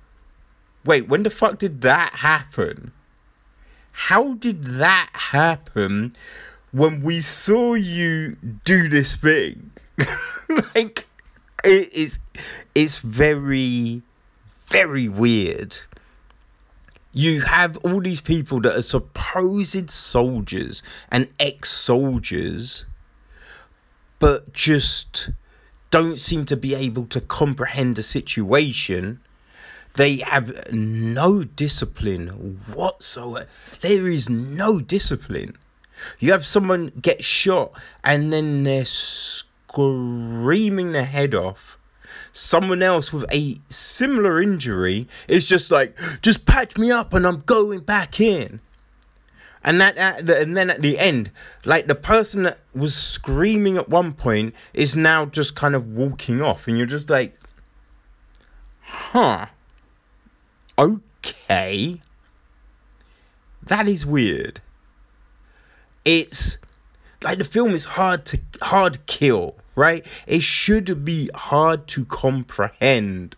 [0.85, 2.93] wait, when the fuck did that happen?
[3.93, 6.15] How did that happen
[6.73, 9.71] when we saw you do this thing?
[10.75, 11.07] like,
[11.65, 12.19] it is,
[12.75, 14.03] it's very,
[14.67, 15.79] very weird.
[17.13, 20.83] You have all these people that are supposed soldiers
[21.13, 22.87] and ex soldiers,
[24.19, 25.31] but just
[25.95, 29.21] don't seem to be able to comprehend a situation.
[29.93, 33.47] They have no discipline whatsoever.
[33.81, 35.57] There is no discipline.
[36.19, 37.71] You have someone get shot
[38.03, 41.79] and then they're screaming their head off.
[42.33, 47.43] Someone else with a similar injury is just like, just patch me up and I'm
[47.43, 48.59] going back in
[49.65, 51.31] and that uh, and then at the end
[51.65, 56.43] like the person that was screaming at one point is now just kind of walking
[56.43, 57.39] off and you're just like
[58.83, 59.47] huh.
[60.77, 62.01] Okay.
[63.63, 64.61] That is weird.
[66.05, 66.59] It's
[67.23, 70.07] like the film is hard to hard kill right?
[70.27, 73.37] It should be hard to comprehend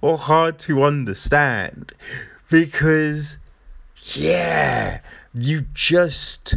[0.00, 1.92] or hard to understand
[2.50, 3.38] because
[4.14, 5.00] yeah
[5.34, 6.56] you just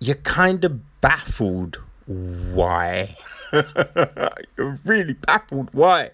[0.00, 3.16] you're kind of baffled why.
[3.52, 6.10] You're really baffled why.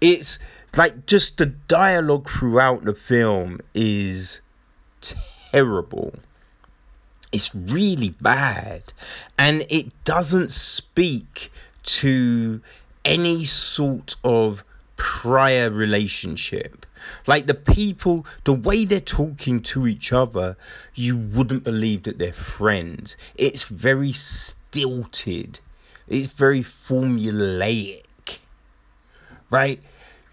[0.00, 0.38] It's
[0.76, 4.40] like just the dialogue throughout the film is
[5.00, 6.14] terrible.
[7.32, 8.92] It's really bad.
[9.38, 11.50] And it doesn't speak
[11.84, 12.60] to
[13.04, 14.64] any sort of
[14.96, 16.84] prior relationship
[17.26, 20.56] like the people the way they're talking to each other
[20.94, 25.60] you wouldn't believe that they're friends it's very stilted
[26.06, 28.04] it's very formulaic
[29.50, 29.80] right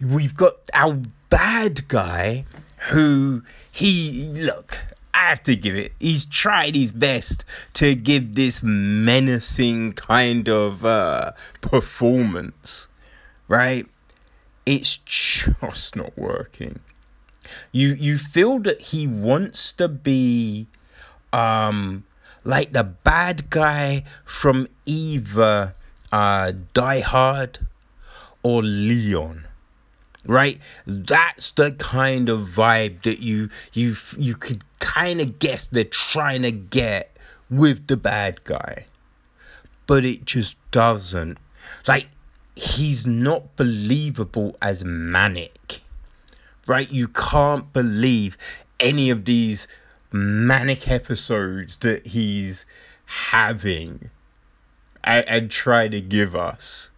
[0.00, 2.44] we've got our bad guy
[2.90, 4.78] who he look
[5.16, 5.92] I have to give it.
[5.98, 12.88] He's tried his best to give this menacing kind of uh, performance,
[13.48, 13.86] right?
[14.66, 16.80] It's just not working.
[17.72, 20.66] You you feel that he wants to be
[21.32, 22.04] um
[22.44, 25.74] like the bad guy from either
[26.10, 27.66] uh Die Hard
[28.42, 29.46] or Leon
[30.26, 30.58] right?
[30.86, 36.42] That's the kind of vibe that you you you could kind of guess they're trying
[36.42, 37.16] to get
[37.50, 38.86] with the bad guy.
[39.86, 41.38] But it just doesn't.
[41.86, 42.08] Like
[42.56, 45.80] he's not believable as manic
[46.66, 48.36] right you can't believe
[48.80, 49.68] any of these
[50.10, 52.66] manic episodes that he's
[53.04, 54.10] having
[55.04, 56.90] and, and try to give us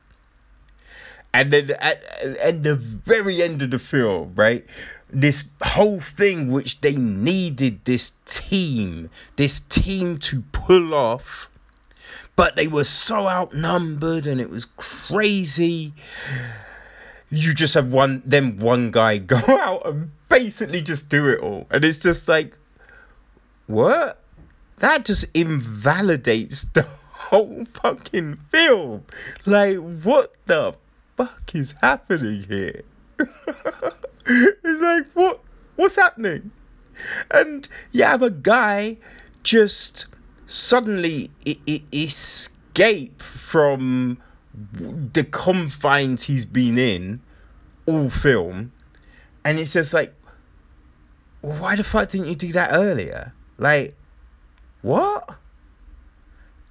[1.33, 4.65] and then at, at the very end of the film, right?
[5.11, 11.49] This whole thing which they needed this team, this team to pull off,
[12.39, 15.93] but they were so outnumbered and it was crazy.
[17.31, 21.67] You just have one then one guy go out and basically just do it all.
[21.69, 22.57] And it's just like
[23.67, 24.23] what?
[24.77, 29.05] That just invalidates the whole fucking film.
[29.45, 30.77] Like what the
[31.17, 32.83] fuck is happening here?
[33.19, 35.41] it's like, what?
[35.75, 36.53] What's happening?
[37.33, 38.99] And you have a guy
[39.43, 40.07] just
[40.49, 44.19] suddenly I- I- escape from
[45.13, 47.21] the confines he's been in
[47.87, 48.73] all film,
[49.45, 50.15] and it's just like,
[51.43, 53.33] why the fuck didn't you do that earlier?
[53.59, 53.95] Like,
[54.83, 55.37] what?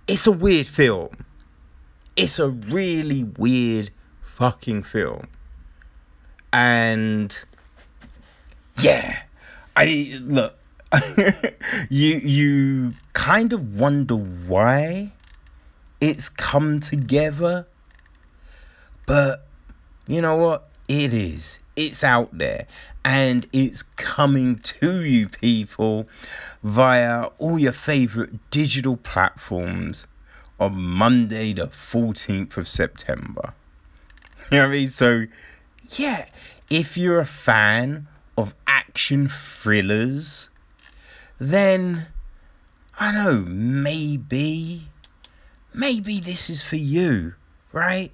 [0.08, 1.26] It's a weird film.
[2.16, 5.28] It's a really weird fucking film.
[6.52, 7.38] And
[8.80, 9.20] yeah,
[9.76, 10.57] I look
[11.90, 15.12] you you kind of wonder why
[16.00, 17.68] it's come together.
[19.06, 19.46] But
[20.08, 20.70] you know what?
[20.88, 21.60] It is.
[21.76, 22.66] It's out there
[23.04, 26.08] and it's coming to you people
[26.64, 30.08] via all your favorite digital platforms
[30.60, 33.54] on Monday the 14th of September.
[34.52, 34.90] You know what I mean?
[34.90, 35.28] So,
[35.92, 36.26] yeah,
[36.70, 40.50] if you're a fan of action thrillers,
[41.40, 42.08] then
[43.00, 44.88] I know, maybe,
[45.74, 47.36] maybe this is for you,
[47.72, 48.12] right?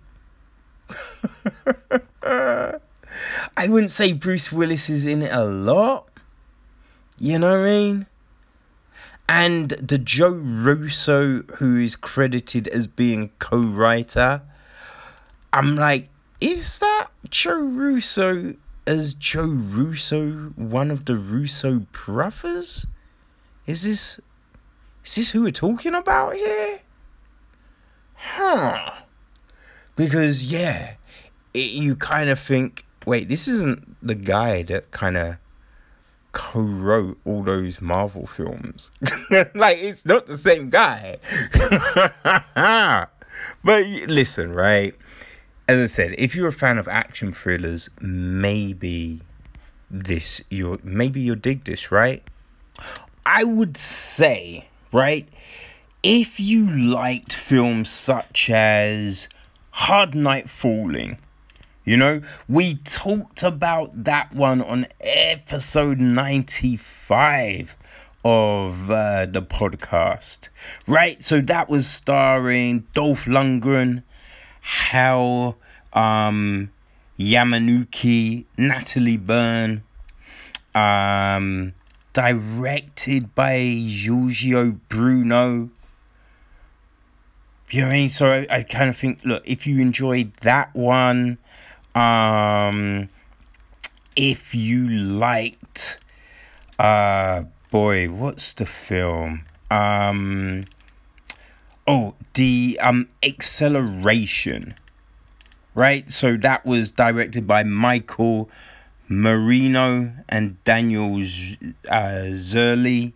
[2.23, 6.09] I wouldn't say Bruce Willis is in it a lot.
[7.17, 8.07] You know what I mean?
[9.29, 14.41] And the Joe Russo, who is credited as being co writer,
[15.53, 16.09] I'm like,
[16.41, 18.55] is that Joe Russo
[18.85, 22.85] as Joe Russo one of the Russo brothers?
[23.65, 24.19] Is this
[25.05, 26.79] is this who we're talking about here?
[28.15, 28.93] Huh.
[29.95, 30.95] Because yeah,
[31.53, 35.37] it, you kind of think, wait, this isn't the guy that kind of
[36.31, 38.91] co-wrote all those Marvel films.
[39.53, 41.17] like it's not the same guy.
[43.63, 44.95] but listen, right?
[45.67, 49.21] as I said, if you're a fan of action thrillers, maybe
[49.89, 52.23] this you maybe you'll dig this, right?
[53.25, 55.27] I would say, right,
[56.01, 59.29] if you liked films such as
[59.71, 61.17] Hard Night Falling,
[61.85, 67.75] you know, we talked about that one on episode 95
[68.25, 70.49] of uh, the podcast,
[70.87, 71.21] right?
[71.21, 74.03] So that was starring Dolph Lundgren
[74.61, 75.57] Hal
[75.91, 76.71] um,
[77.19, 79.83] Yamanouchi, Natalie Burn,
[80.73, 81.73] um,
[82.13, 85.69] directed by Giorgio Bruno.
[87.69, 88.09] You know what I mean?
[88.09, 91.39] So I, I kind of think, look, if you enjoyed that one,
[91.95, 93.09] um,
[94.15, 95.99] if you liked,
[96.77, 99.45] uh, boy, what's the film?
[99.71, 100.65] Um,
[101.87, 104.73] oh the um acceleration
[105.75, 108.49] right so that was directed by michael
[109.07, 113.13] marino and daniel uh, zirilli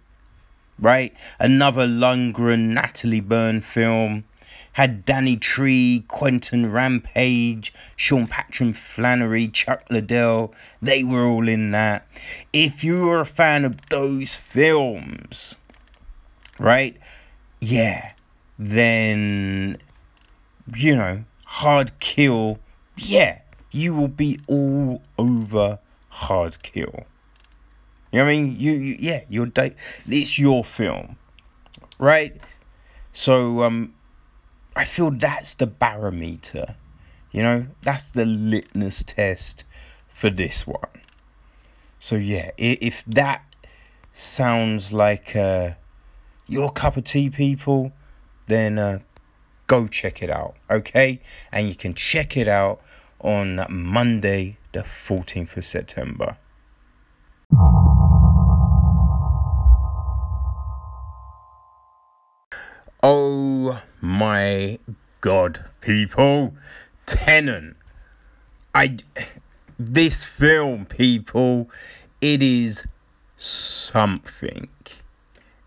[0.80, 1.14] right?
[1.40, 4.26] Another Lundgren, Natalie Burn film.
[4.74, 10.54] Had Danny Trejo, Quentin Rampage, Sean Patrick Flanery, Chuck Liddell.
[10.84, 12.08] They were all in that.
[12.54, 15.58] If you were a fan of those films,
[16.60, 16.96] right?
[17.60, 18.12] Yeah,
[18.60, 19.80] then,
[20.76, 22.60] you know, Hard Kill,
[22.98, 23.40] yeah,
[23.78, 27.06] you will be all over Hard Kill.
[28.12, 28.56] You know what I mean?
[28.60, 29.76] You, you yeah, your date.
[30.08, 31.18] It's your film,
[32.00, 32.40] right?
[33.12, 33.94] So um,
[34.76, 36.76] I feel that's the barometer.
[37.32, 39.64] You know, that's the litmus test
[40.08, 41.02] for this one.
[42.00, 43.44] So yeah, if that
[44.14, 45.72] sounds like uh,
[46.48, 47.92] your cup of tea, people,
[48.48, 49.00] then uh,
[49.68, 51.22] go check it out, okay?
[51.52, 52.82] And you can check it out
[53.28, 56.38] on Monday, the 14th of September.
[63.04, 64.80] Oh my
[65.20, 66.54] god, people.
[67.06, 67.76] Tenet.
[68.74, 68.98] I
[69.78, 71.70] this film, people,
[72.22, 72.88] it is
[73.36, 74.70] something.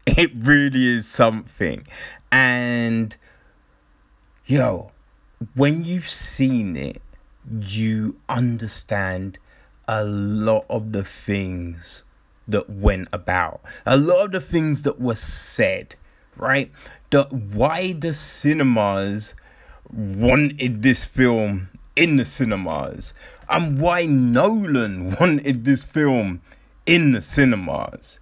[0.06, 1.86] It really is something.
[2.32, 3.14] And
[4.46, 4.92] yo,
[5.54, 7.02] when you've seen it,
[7.60, 9.38] you understand
[9.88, 12.04] a lot of the things
[12.48, 15.94] that went about, a lot of the things that were said,
[16.36, 16.70] right?
[17.10, 19.34] The why the cinemas
[19.92, 23.14] wanted this film in the cinemas
[23.48, 26.40] and why Nolan wanted this film
[26.86, 28.20] in the cinemas.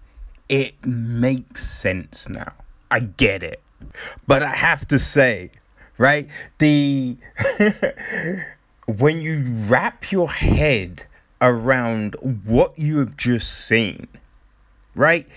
[0.49, 2.53] It makes sense now.
[2.91, 3.61] I get it.
[4.27, 5.51] But I have to say,
[5.99, 6.29] right?
[6.59, 7.17] The
[8.89, 11.05] when you wrap your head
[11.43, 12.15] around
[12.45, 14.09] what you have just seen,
[14.95, 15.29] right?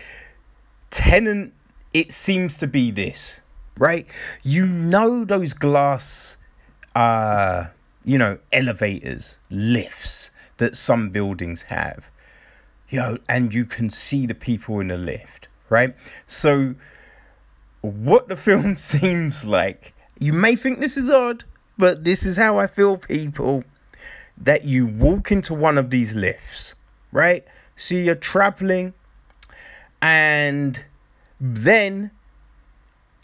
[0.90, 1.52] Tenet,
[1.94, 3.42] it seems to be this,
[3.78, 4.08] right?
[4.42, 6.38] You know those glass,
[6.96, 7.66] uh,
[8.06, 12.10] you know, elevators, lifts that some buildings have,
[12.90, 15.94] you know, and you can see the people in the lift, right?
[16.26, 16.76] So,
[17.82, 21.44] what the film seems like, you may think this is odd,
[21.82, 23.64] but this is how I feel, people.
[24.38, 26.76] That you walk into one of these lifts,
[27.12, 27.44] right?
[27.76, 28.94] So you're traveling,
[30.00, 30.86] and
[31.40, 32.12] then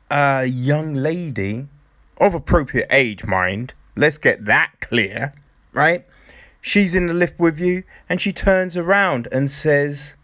[0.10, 1.68] a young lady
[2.18, 5.34] of appropriate age, mind, let's get that clear,
[5.72, 6.04] right?
[6.60, 10.16] She's in the lift with you, and she turns around and says,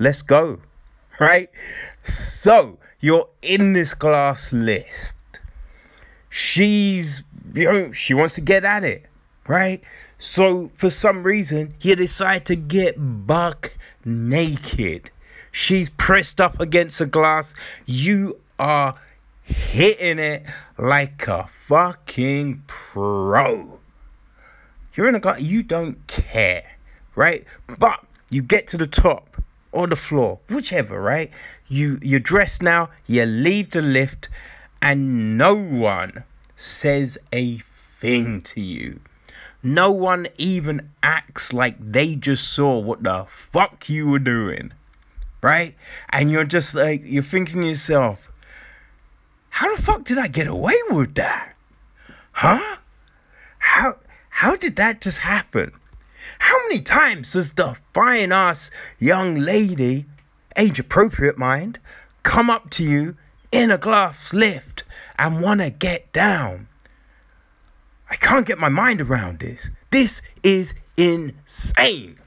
[0.00, 0.58] Let's go,
[1.20, 1.50] right?
[2.02, 5.14] So you're in this glass lift
[6.30, 7.22] she's
[7.52, 9.04] you know she wants to get at it
[9.46, 9.82] right?
[10.16, 12.94] So for some reason he decide to get
[13.26, 13.72] buck
[14.04, 15.10] naked.
[15.50, 17.54] She's pressed up against a glass.
[17.84, 18.94] You are
[19.42, 20.44] hitting it
[20.78, 23.80] like a fucking pro.
[24.94, 26.64] You're in a glass you don't care
[27.16, 27.44] right?
[27.78, 31.30] But you get to the top or the floor whichever right?
[31.66, 34.28] You you're dressed now you leave the lift
[34.82, 36.24] and no one
[36.56, 37.58] says a
[37.98, 39.00] thing to you.
[39.62, 44.72] No one even acts like they just saw what the fuck you were doing.
[45.42, 45.74] Right?
[46.10, 48.30] And you're just like, you're thinking to yourself,
[49.50, 51.54] how the fuck did I get away with that?
[52.32, 52.76] Huh?
[53.58, 53.96] How
[54.30, 55.72] how did that just happen?
[56.38, 60.06] How many times does the fine ass young lady,
[60.56, 61.78] age appropriate mind,
[62.22, 63.16] come up to you
[63.52, 64.69] in a glass lift
[65.20, 66.66] and want to get down.
[68.08, 69.70] I can't get my mind around this.
[69.90, 72.18] This is insane.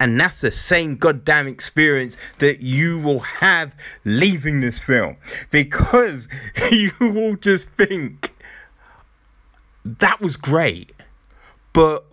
[0.00, 5.16] And that's the same goddamn experience that you will have leaving this film.
[5.50, 6.28] Because
[6.70, 8.32] you will just think,
[9.84, 10.92] that was great.
[11.72, 12.06] But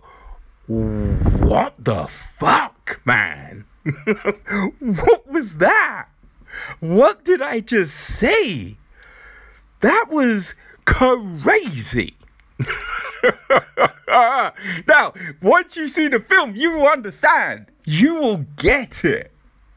[0.66, 3.64] what the fuck, man?
[4.80, 6.08] what was that?
[6.80, 8.76] What did I just say?
[9.86, 12.16] That was crazy.
[14.08, 17.66] now, once you see the film, you will understand.
[17.84, 19.30] You will get it.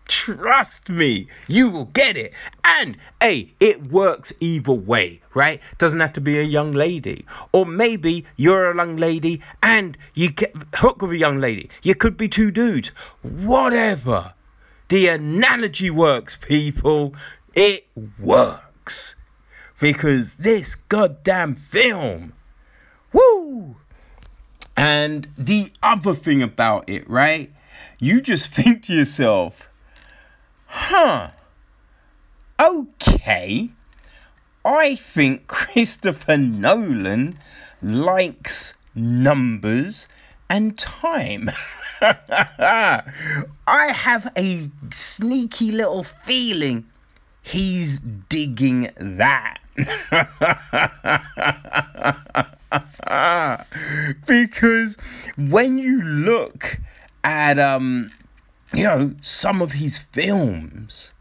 [0.08, 2.34] Trust me, you will get it.
[2.64, 5.62] And hey, it works either way, right?
[5.78, 7.24] Doesn't have to be a young lady.
[7.52, 11.70] Or maybe you're a young lady and you get hooked with a young lady.
[11.84, 12.88] You could be two dudes.
[13.22, 14.34] Whatever.
[14.88, 17.14] The analogy works, people.
[17.54, 17.86] It
[18.20, 19.14] works.
[19.80, 22.34] Because this goddamn film,
[23.14, 23.78] woo!
[24.76, 27.52] And the other thing about it, right?
[28.00, 29.70] You just think to yourself,
[30.66, 31.32] huh,
[32.60, 33.70] okay.
[34.66, 37.40] I think Christopher Nolan
[37.82, 40.08] likes numbers
[40.50, 41.50] and time.
[42.02, 43.04] I
[43.68, 46.86] have a sneaky little feeling
[47.42, 49.60] he's digging that.
[54.26, 54.98] because
[55.38, 56.80] when you look
[57.24, 58.10] at um
[58.74, 61.14] you know some of his films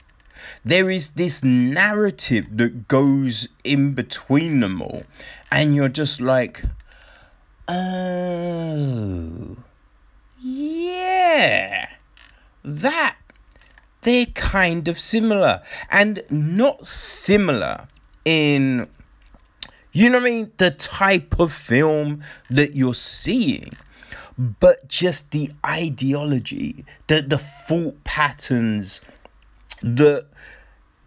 [0.65, 5.03] there is this narrative that goes in between them all
[5.51, 6.63] and you're just like
[7.69, 9.57] oh
[10.39, 11.89] yeah
[12.65, 13.17] that
[14.03, 15.63] they're kind of similar.
[15.91, 17.89] And not similar
[18.29, 18.87] in
[19.93, 20.53] you know what I mean?
[20.59, 23.72] The type of film that you're seeing,
[24.39, 29.01] but just the ideology, the, the thought patterns
[29.83, 30.26] that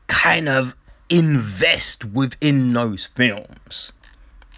[0.07, 0.75] kind of
[1.09, 3.93] invest within those films,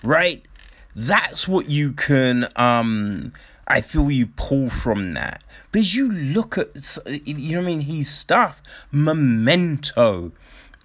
[0.04, 0.48] right?
[0.96, 3.34] That's what you can, um,
[3.68, 5.44] I feel you pull from that.
[5.72, 7.82] Because you look at, you know what I mean?
[7.82, 10.32] His stuff, Memento,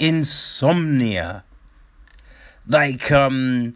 [0.01, 1.45] Insomnia,
[2.69, 3.75] like, um,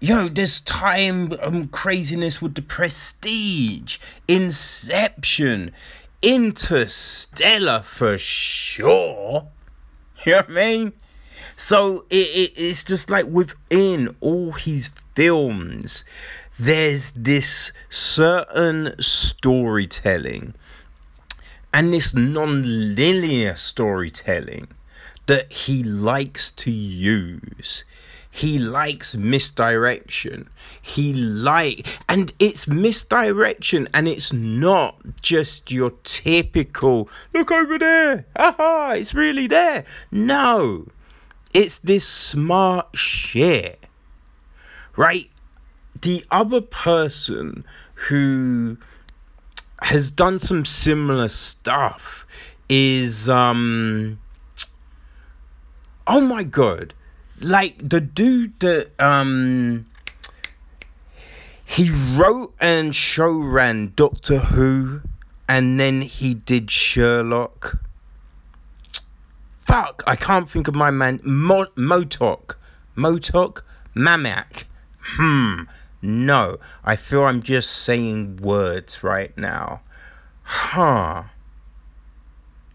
[0.00, 5.70] yo, there's time um, craziness with the Prestige, Inception,
[6.20, 9.48] Interstellar for sure.
[10.24, 10.92] You know what I mean?
[11.56, 16.04] So it, it, it's just like within all his films,
[16.58, 20.54] there's this certain storytelling
[21.72, 24.68] and this non linear storytelling
[25.26, 27.84] that he likes to use
[28.34, 30.48] he likes misdirection.
[30.80, 38.24] He like and it's misdirection and it's not just your typical look over there.
[38.34, 39.84] Haha, it's really there.
[40.10, 40.86] No.
[41.52, 43.86] It's this smart shit.
[44.96, 45.30] Right?
[46.00, 47.66] The other person
[48.08, 48.78] who
[49.82, 52.26] has done some similar stuff
[52.70, 54.18] is um
[56.06, 56.94] oh my god
[57.42, 59.86] like the dude that um
[61.64, 65.02] he wrote and show ran Doctor Who
[65.48, 67.82] and then he did Sherlock.
[69.60, 72.56] Fuck, I can't think of my man Mo- Motok.
[72.96, 73.62] Motok
[73.96, 74.64] Mamak.
[75.00, 75.62] Hmm.
[76.02, 79.80] No, I feel I'm just saying words right now.
[80.42, 81.24] Huh.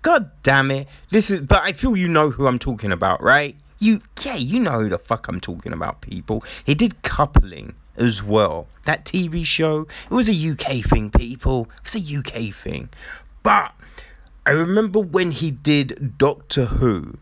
[0.01, 0.87] God damn it.
[1.09, 3.57] This is but I feel you know who I'm talking about, right?
[3.79, 6.43] You, yeah, you know who the fuck I'm talking about, people.
[6.65, 8.67] He did coupling as well.
[8.85, 11.69] That TV show, it was a UK thing, people.
[11.77, 12.89] It was a UK thing.
[13.43, 13.73] But
[14.45, 17.17] I remember when he did Doctor Who,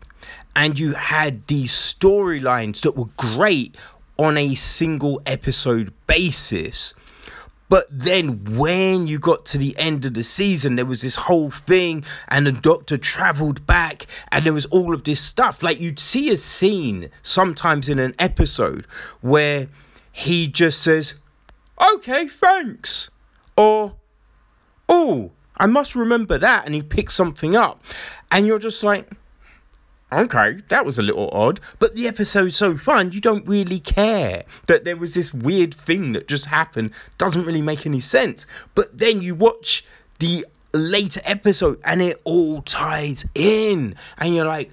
[0.56, 3.76] and you had these storylines that were great
[4.18, 6.94] on a single episode basis.
[7.68, 11.50] But then when you got to the end of the season, there was this whole
[11.50, 15.64] thing, and the doctor traveled back, and there was all of this stuff.
[15.64, 18.86] Like you'd see a scene sometimes in an episode
[19.22, 19.68] where
[20.12, 21.16] he just says,
[21.82, 23.10] Okay, thanks.
[23.58, 23.96] Or,
[24.88, 26.66] Oh, I must remember that.
[26.66, 27.84] And he picks something up.
[28.32, 29.10] And you're just like,
[30.16, 31.60] okay, that was a little odd.
[31.80, 36.14] But the episode's so fun, you don't really care that there was this weird thing
[36.14, 36.92] that just happened.
[37.18, 38.46] Doesn't really make any sense.
[38.74, 39.86] But then you watch
[40.20, 43.96] the later episode and it all ties in.
[44.18, 44.72] And you're like,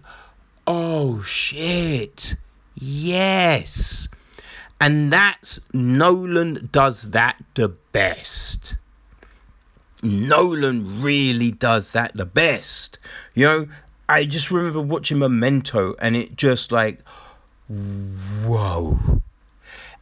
[0.66, 2.36] oh shit.
[2.74, 4.09] Yes.
[4.80, 8.76] And that's Nolan does that the best.
[10.03, 12.99] Nolan really does that the best.
[13.34, 13.68] You know,
[14.13, 17.01] I just remember watching Memento and it just like,
[17.67, 18.99] whoa.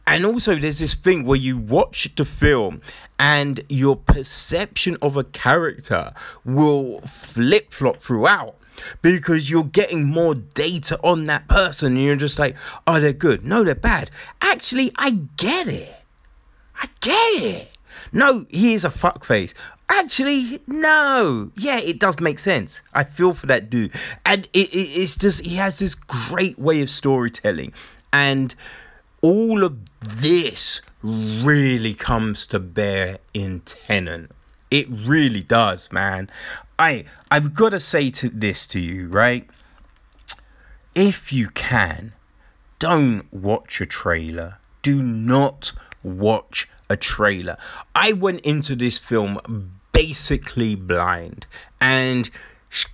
[0.05, 2.81] And also, there's this thing where you watch the film
[3.17, 6.11] and your perception of a character
[6.43, 8.57] will flip flop throughout
[9.01, 13.45] because you're getting more data on that person and you're just like, oh, they're good.
[13.45, 14.11] No, they're bad.
[14.41, 15.95] Actually, I get it.
[16.75, 17.70] I get it.
[18.11, 19.53] No, he is a fuckface.
[19.89, 21.51] Actually, no.
[21.57, 22.81] Yeah, it does make sense.
[22.93, 23.91] I feel for that dude.
[24.25, 27.73] And it, it, it's just, he has this great way of storytelling.
[28.13, 28.55] And
[29.21, 34.31] all of this really comes to bear in Tenet.
[34.69, 36.29] It really does, man.
[36.79, 39.47] I I've got to say to this to you, right?
[40.95, 42.13] If you can,
[42.79, 44.57] don't watch a trailer.
[44.81, 47.57] Do not watch a trailer.
[47.95, 51.47] I went into this film basically blind
[51.79, 52.29] and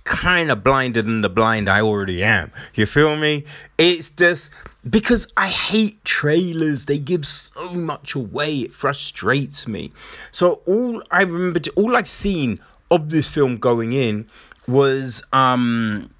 [0.04, 2.50] kind of blinded than the blind I already am.
[2.74, 3.44] You feel me?
[3.76, 4.50] It's just
[4.88, 6.86] because I hate trailers.
[6.86, 8.58] They give so much away.
[8.58, 9.92] It frustrates me.
[10.30, 14.28] So all I remember, all I've seen of this film going in
[14.66, 16.10] was um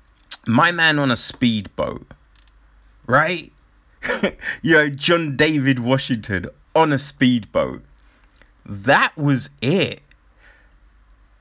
[0.46, 2.06] my man on a speedboat,
[3.06, 3.52] right?
[4.62, 6.46] you know, John David Washington
[6.78, 7.82] on a speedboat.
[8.64, 10.00] That was it.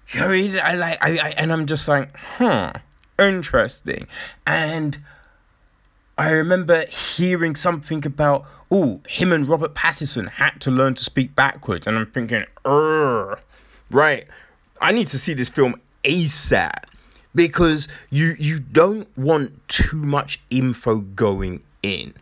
[0.09, 0.31] You know,
[0.63, 2.73] I like, I, I, and I'm just like, huh,
[3.19, 4.07] interesting.
[4.45, 4.97] And
[6.17, 11.35] I remember hearing something about, oh, him and Robert Pattinson had to learn to speak
[11.35, 12.45] backwards, and I'm thinking,
[13.91, 14.27] right,
[14.81, 16.85] I need to see this film ASAP
[17.35, 22.13] because you you don't want too much info going in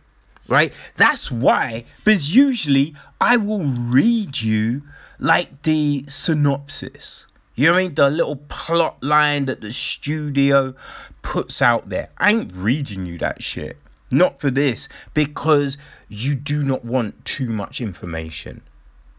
[0.48, 4.82] right that's why because usually i will read you
[5.18, 7.26] like the synopsis
[7.56, 7.94] you know what I mean?
[7.94, 10.74] The little plot line that the studio
[11.22, 12.10] puts out there.
[12.18, 13.78] I ain't reading you that shit.
[14.12, 15.78] Not for this, because
[16.08, 18.60] you do not want too much information.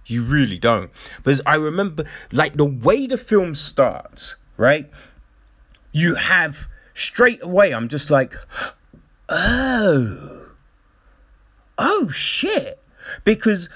[0.05, 0.91] You really don't.
[1.17, 4.87] Because I remember, like, the way the film starts, right?
[5.91, 8.35] You have straight away, I'm just like,
[9.29, 10.36] oh,
[11.77, 12.79] oh shit.
[13.23, 13.69] Because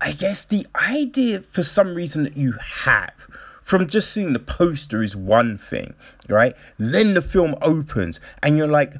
[0.00, 2.52] I guess the idea, for some reason, that you
[2.84, 3.14] have
[3.62, 5.94] from just seeing the poster is one thing,
[6.28, 6.56] right?
[6.78, 8.94] Then the film opens and you're like,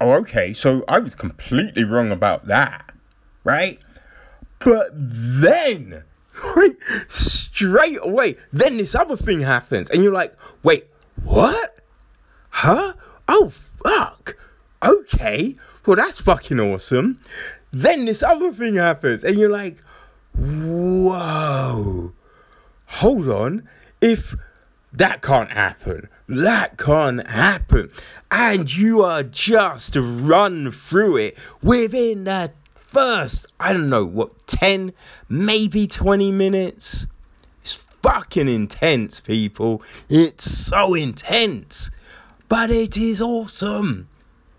[0.00, 2.94] oh, okay, so I was completely wrong about that,
[3.42, 3.80] right?
[4.60, 6.04] But then,
[6.56, 6.76] right,
[7.08, 10.86] straight away, then this other thing happens and you're like, wait,
[11.24, 11.78] what?
[12.50, 12.92] Huh?
[13.26, 13.52] Oh,
[13.84, 14.36] fuck.
[14.82, 15.56] Okay,
[15.86, 17.20] well, that's fucking awesome.
[17.70, 19.78] Then this other thing happens and you're like,
[20.34, 22.12] whoa
[22.90, 23.68] hold on,
[24.00, 24.34] if
[24.92, 27.90] that can't happen, that can't happen,
[28.30, 34.92] and you are just run through it within that first, I don't know, what, 10,
[35.28, 37.06] maybe 20 minutes?
[37.62, 39.82] It's fucking intense, people.
[40.08, 41.90] It's so intense.
[42.48, 44.08] But it is awesome.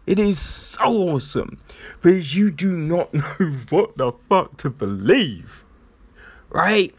[0.08, 1.60] It is so awesome.
[2.02, 5.64] Because you do not know what the fuck to believe.
[6.50, 6.94] Right?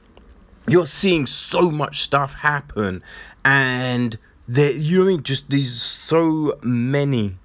[0.68, 3.02] you're seeing so much stuff happen
[3.44, 7.38] and there you know I mean just these so many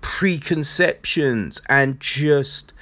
[0.00, 2.72] preconceptions and just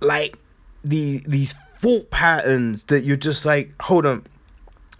[0.00, 0.38] like
[0.84, 4.26] the these thought patterns that you're just like hold on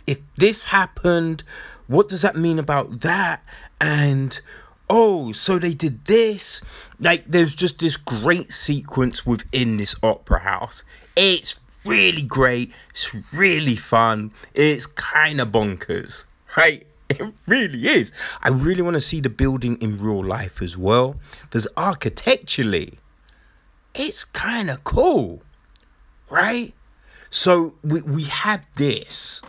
[0.06, 1.44] if this happened
[1.86, 3.44] what does that mean about that
[3.80, 4.40] and
[4.90, 6.60] oh so they did this
[6.98, 10.82] like there's just this great sequence within this opera house
[11.16, 12.72] it's really great.
[12.90, 14.32] It's really fun.
[14.54, 16.24] It's kind of bonkers,
[16.56, 16.86] right?
[17.08, 18.12] It really is.
[18.42, 21.16] I really want to see the building in real life as well.
[21.42, 22.98] Because architecturally,
[23.94, 25.42] it's kind of cool,
[26.28, 26.72] right?
[27.28, 29.42] So we, we had this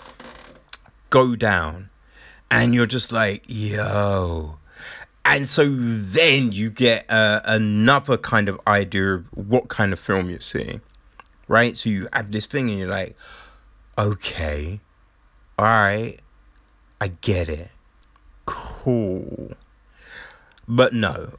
[1.12, 1.89] go down,
[2.50, 4.58] and you're just like, yo.
[5.32, 10.29] And so then you get uh, another kind of idea of what kind of film
[10.29, 10.82] you're seeing
[11.51, 11.75] right?
[11.75, 13.15] So you have this thing and you're like,
[13.97, 14.79] okay,
[15.59, 16.17] all right,
[17.01, 17.71] I get it.
[18.45, 19.51] Cool.
[20.67, 21.34] But no,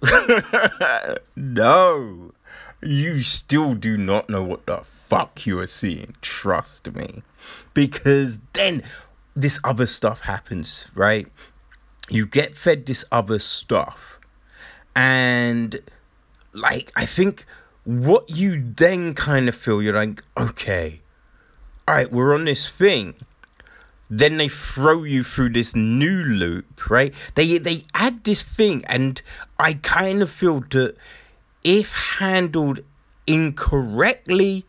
[1.37, 2.33] no,
[2.83, 6.15] you still do not know what the fuck you are seeing.
[6.21, 7.23] Trust me.
[7.73, 8.83] Because then
[9.35, 11.27] this other stuff happens, right?
[12.09, 14.19] You get fed this other stuff.
[14.95, 15.81] And
[16.53, 17.45] like, I think
[17.85, 21.01] what you then kind of feel, you're like, okay,
[21.89, 23.15] all right, we're on this thing.
[24.09, 27.15] Then they throw you through this new loop, right?
[27.35, 29.23] They they add this thing, and
[29.59, 30.97] I kind of feel that
[31.65, 32.81] if handled
[33.27, 34.67] incorrectly,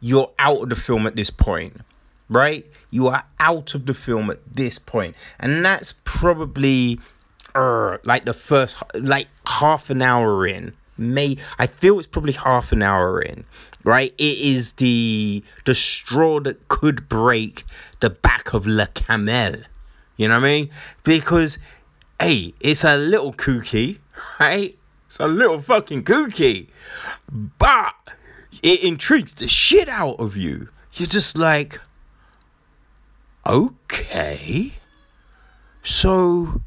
[0.00, 1.82] you're out of the film at this point,
[2.28, 2.66] right?
[2.90, 7.00] You are out of the film at this point, and that's probably
[7.54, 12.72] uh, like the first like half an hour in may I feel it's probably half
[12.72, 13.44] an hour in,
[13.84, 14.12] right?
[14.18, 17.64] It is the the straw that could break
[18.00, 19.62] the back of La Camel.
[20.16, 20.70] You know what I mean?
[21.04, 21.58] Because
[22.20, 23.98] hey, it's a little kooky,
[24.40, 24.76] right?
[25.06, 26.68] It's a little fucking kooky.
[27.30, 27.94] But
[28.62, 30.68] it intrigues the shit out of you.
[30.94, 31.78] You're just like,
[33.46, 34.72] okay.
[35.82, 36.60] So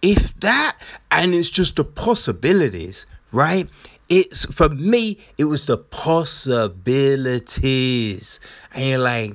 [0.00, 0.76] if that
[1.10, 3.68] and it's just the possibilities right
[4.08, 8.38] it's for me it was the possibilities
[8.72, 9.34] and you're like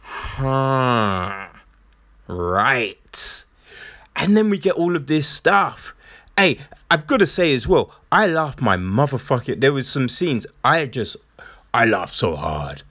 [0.00, 1.46] huh
[2.26, 3.44] right
[4.16, 5.94] And then we get all of this stuff.
[6.36, 6.58] Hey,
[6.90, 9.60] I've got to say as well, I laughed my motherfucking.
[9.60, 11.16] There was some scenes I just,
[11.72, 12.82] I laughed so hard.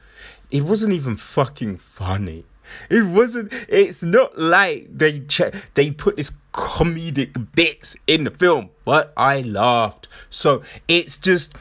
[0.51, 2.45] It wasn't even fucking funny.
[2.89, 3.51] It wasn't.
[3.67, 9.41] It's not like they ch- they put this comedic bits in the film, but I
[9.41, 10.07] laughed.
[10.29, 11.53] So it's just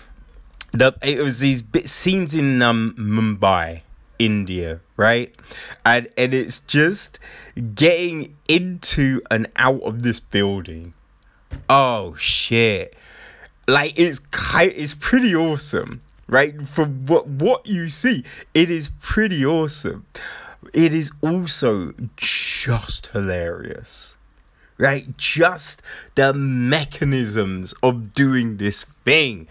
[0.72, 3.82] the it was these bit scenes in um Mumbai,
[4.18, 5.34] India, right?
[5.84, 7.18] And and it's just
[7.74, 10.94] getting into and out of this building.
[11.68, 12.94] Oh shit.
[13.68, 16.66] Like it's kind it's pretty awesome, right?
[16.66, 18.24] From what what you see,
[18.54, 20.06] it is pretty awesome.
[20.72, 24.16] It is also just hilarious.
[24.78, 25.16] Right?
[25.16, 25.80] Just
[26.16, 29.46] the mechanisms of doing this thing.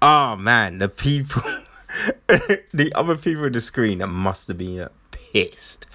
[0.00, 1.42] Oh man, the people
[2.26, 5.86] the other people on the screen must have been pissed.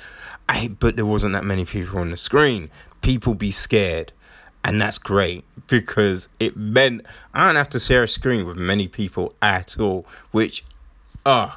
[0.47, 2.69] I but there wasn't that many people on the screen.
[3.01, 4.11] People be scared.
[4.65, 7.05] And that's great because it meant
[7.35, 10.65] I don't have to share a screen with many people at all, which
[11.23, 11.51] uh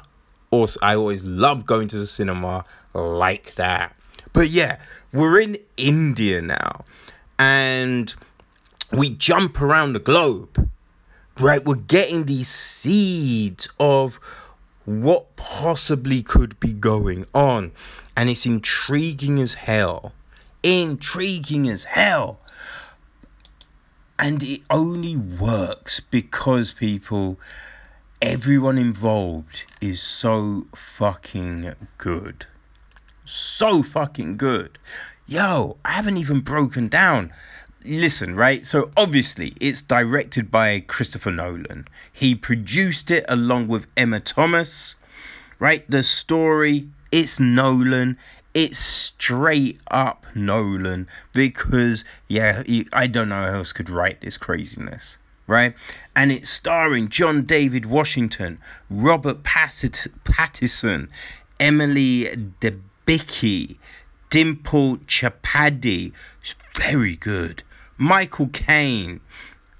[0.51, 3.95] also I always love going to the cinema like that.
[4.31, 4.77] But yeah,
[5.11, 6.85] we're in India now
[7.39, 8.13] and
[8.91, 10.69] we jump around the globe.
[11.39, 11.65] Right?
[11.65, 14.19] We're getting these seeds of
[14.85, 17.71] what possibly could be going on.
[18.15, 20.13] And it's intriguing as hell.
[20.61, 22.39] Intriguing as hell.
[24.19, 27.39] And it only works because people,
[28.21, 32.45] everyone involved is so fucking good.
[33.23, 34.77] So fucking good.
[35.25, 37.31] Yo, I haven't even broken down.
[37.85, 38.65] Listen, right?
[38.65, 41.87] So obviously, it's directed by Christopher Nolan.
[42.11, 44.95] He produced it along with Emma Thomas.
[45.59, 45.89] Right?
[45.89, 48.17] The story, it's Nolan
[48.59, 55.17] it's straight up Nolan because yeah, I don't know who else could write this craziness,
[55.47, 55.73] right?
[56.13, 61.07] And it's starring John David Washington, Robert Pattinson,
[61.57, 62.25] Emily
[62.59, 63.77] Debicki,
[64.29, 66.11] Dimple Kapadia,
[66.75, 67.63] very good.
[67.97, 69.21] Michael Caine.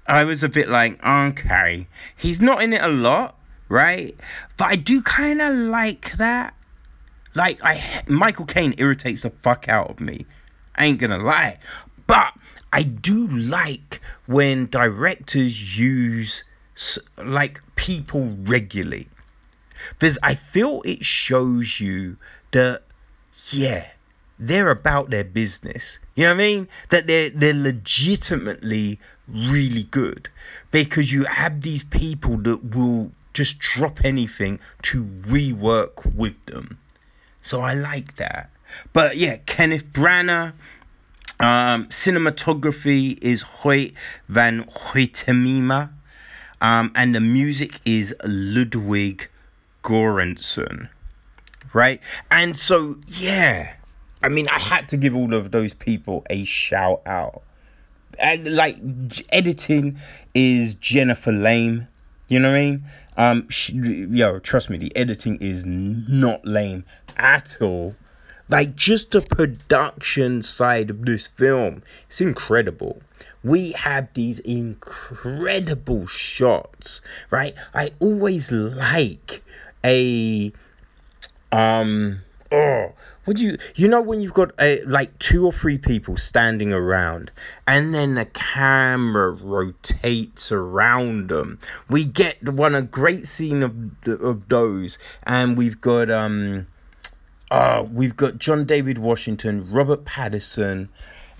[0.06, 4.18] I was a bit like, okay, he's not in it a lot, right?
[4.56, 6.54] But I do kind of like that
[7.34, 10.26] like I Michael Caine irritates the fuck out of me.
[10.74, 11.58] I ain't gonna lie.
[12.06, 12.32] But
[12.72, 16.44] I do like when directors use
[17.18, 19.08] like people regularly.
[19.98, 22.16] Because I feel it shows you
[22.52, 22.82] that
[23.50, 23.86] yeah,
[24.38, 25.98] they're about their business.
[26.16, 26.68] You know what I mean?
[26.90, 30.28] That they're they're legitimately really good.
[30.70, 36.78] Because you have these people that will just drop anything to rework with them.
[37.42, 38.50] So I like that.
[38.92, 40.52] But yeah, Kenneth Branagh.
[41.38, 43.94] Um, cinematography is Hoyt
[44.28, 45.90] van Hoytema.
[46.60, 49.28] Um, and the music is Ludwig
[49.82, 50.90] Göransson.
[51.72, 52.00] Right?
[52.30, 53.74] And so, yeah.
[54.22, 57.42] I mean, I had to give all of those people a shout out.
[58.18, 58.76] And like,
[59.30, 59.98] editing
[60.34, 61.88] is Jennifer Lame.
[62.28, 62.84] You know what I mean?
[63.16, 66.84] Um, she, yo, trust me, the editing is not lame
[67.20, 67.94] at all.
[68.48, 73.00] Like just the production side of this film, it's incredible.
[73.44, 77.00] We have these incredible shots,
[77.30, 77.54] right?
[77.72, 79.42] I always like
[79.84, 80.52] a
[81.52, 82.92] um oh
[83.26, 87.30] would you you know when you've got a like two or three people standing around
[87.66, 91.58] and then the camera rotates around them
[91.88, 93.74] we get the one a great scene of
[94.06, 96.66] of those and we've got um
[97.50, 100.88] uh, we've got John David Washington, Robert Pattinson,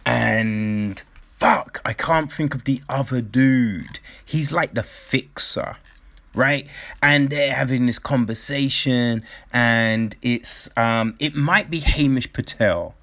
[0.04, 1.02] and
[1.36, 4.00] fuck, I can't think of the other dude.
[4.24, 5.76] He's like the fixer,
[6.34, 6.66] right?
[7.00, 12.94] And they're having this conversation, and it's um, it might be Himesh Patel.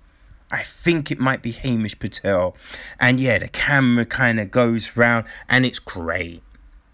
[0.49, 2.55] I think it might be Himesh Patel.
[2.99, 6.41] And yeah, the camera kind of goes round and it's great.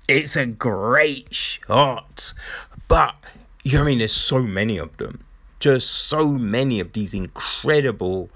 [0.08, 2.34] It's a great shot.
[2.88, 3.14] But
[3.64, 4.00] you know I mean?
[4.00, 5.24] There's so many of them
[5.64, 8.30] just so many of these incredible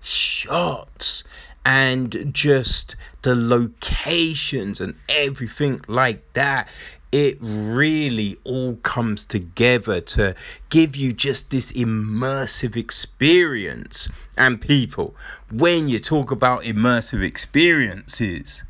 [0.00, 1.22] shots
[1.64, 6.66] and just the locations and everything like that
[7.12, 10.34] it really all comes together to
[10.70, 14.08] give you just this immersive experience.
[14.36, 15.14] And people
[15.52, 18.64] when you talk about immersive experiences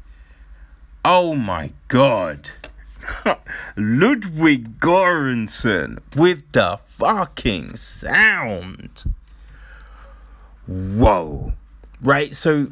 [1.03, 2.51] oh my god
[3.77, 9.15] Ludwig Göransson with the fucking sound.
[10.67, 11.53] Whoa.
[12.01, 12.35] Right?
[12.35, 12.69] So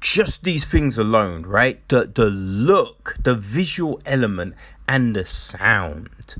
[0.00, 1.86] just these things alone, right?
[1.88, 4.54] The the look, the visual element,
[4.86, 6.36] and the sound.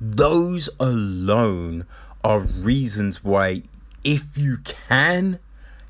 [0.00, 1.86] Those alone
[2.24, 3.62] are reasons why,
[4.02, 5.38] if you can,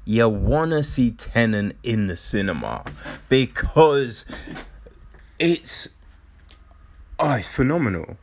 [0.05, 2.85] you wanna see Tenet in the cinema
[3.29, 4.25] because
[5.39, 5.89] it's
[7.23, 8.17] oh, it's phenomenal,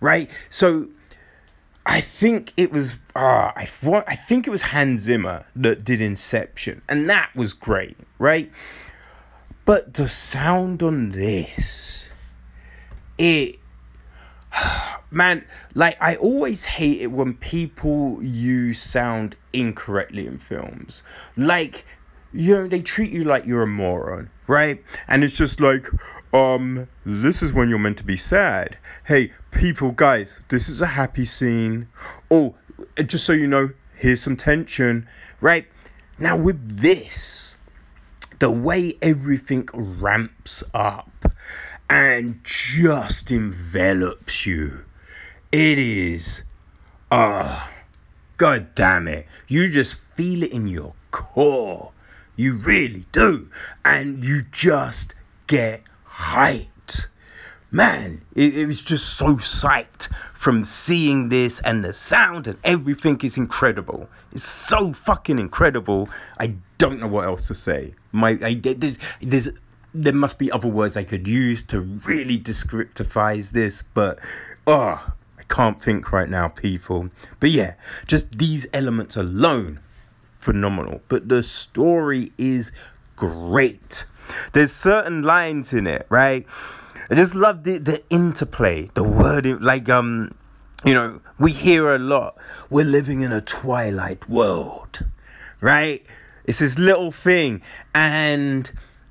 [0.00, 0.28] right?
[0.48, 0.88] So
[1.86, 6.00] I think it was ah, I what I think it was Hans Zimmer that did
[6.00, 8.50] Inception, and that was great, right?
[9.64, 12.12] But the sound on this,
[13.18, 13.60] it
[15.10, 21.02] man, like I always hate it when people use sound incorrectly in films.
[21.36, 21.84] Like,
[22.32, 24.82] you know, they treat you like you're a moron, right?
[25.08, 25.84] And it's just like,
[26.32, 28.78] um, this is when you're meant to be sad.
[29.04, 31.88] Hey, people, guys, this is a happy scene.
[32.30, 32.54] Oh,
[33.04, 35.08] just so you know, here's some tension,
[35.40, 35.66] right?
[36.18, 37.58] Now, with this,
[38.38, 41.26] the way everything ramps up
[41.88, 44.84] and just envelops you,
[45.50, 46.44] it is,
[47.10, 47.72] ah, uh,
[48.36, 49.26] god damn it.
[49.48, 51.92] You just feel it in your core.
[52.36, 53.50] You really do.
[53.84, 55.14] And you just
[55.46, 57.08] get hyped.
[57.70, 63.20] Man, it, it was just so psyched from seeing this and the sound and everything
[63.22, 64.08] is incredible.
[64.32, 66.08] It's so fucking incredible.
[66.38, 67.94] I don't know what else to say.
[68.12, 69.50] My, I, there's, there's
[69.92, 74.18] there must be other words I could use to really descriptifies this, but
[74.66, 77.10] oh, I can't think right now, people.
[77.40, 77.74] But yeah,
[78.06, 79.80] just these elements alone,
[80.38, 81.02] phenomenal.
[81.08, 82.72] But the story is
[83.16, 84.04] great.
[84.52, 86.46] There's certain lines in it, right?
[87.10, 90.32] I just love the, the interplay, the wording, like um,
[90.84, 92.38] you know, we hear a lot.
[92.70, 95.04] We're living in a twilight world,
[95.60, 96.04] right?
[96.44, 97.62] It's this little thing,
[97.94, 98.70] and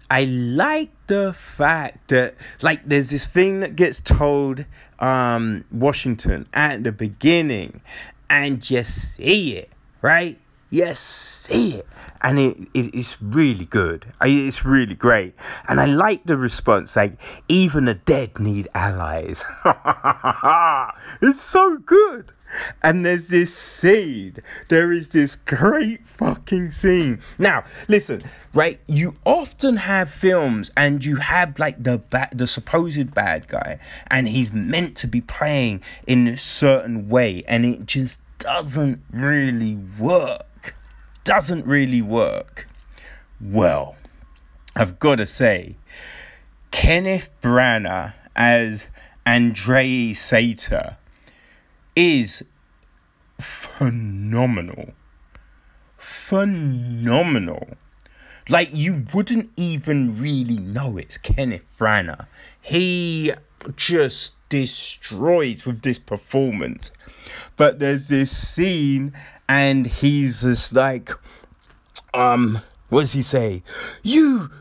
[0.09, 4.65] I like the fact that like there's this thing that gets told
[4.99, 7.81] um Washington at the beginning,
[8.29, 10.39] and you see it, right?
[10.71, 11.87] Yes, see it,
[12.21, 14.05] and it, it it's really good.
[14.21, 15.33] It's really great,
[15.67, 16.95] and I like the response.
[16.95, 17.13] Like
[17.47, 19.43] even the dead need allies.
[21.21, 22.33] it's so good.
[22.81, 24.37] And there's this scene.
[24.69, 27.19] There is this great fucking scene.
[27.37, 28.23] Now, listen,
[28.55, 28.79] right?
[28.87, 34.27] You often have films and you have like the ba- the supposed bad guy and
[34.27, 40.45] he's meant to be playing in a certain way and it just doesn't really work
[41.29, 42.67] doesn't really work.
[43.39, 43.95] Well,
[44.75, 45.75] I've got to say,
[46.71, 48.87] Kenneth Branagh as
[49.27, 50.97] Andrei Sator
[51.95, 52.43] is
[53.39, 54.89] phenomenal.
[55.99, 57.77] Phenomenal.
[58.49, 62.25] Like, you wouldn't even really know it's Kenneth Branagh.
[62.59, 63.33] He
[63.75, 66.91] just destroys with this performance.
[67.55, 69.13] But there's this scene
[69.49, 71.09] and he's just like,
[72.13, 73.63] um, what does he say?
[74.03, 74.51] You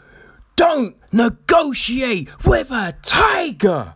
[0.57, 3.95] don't negotiate with a tiger.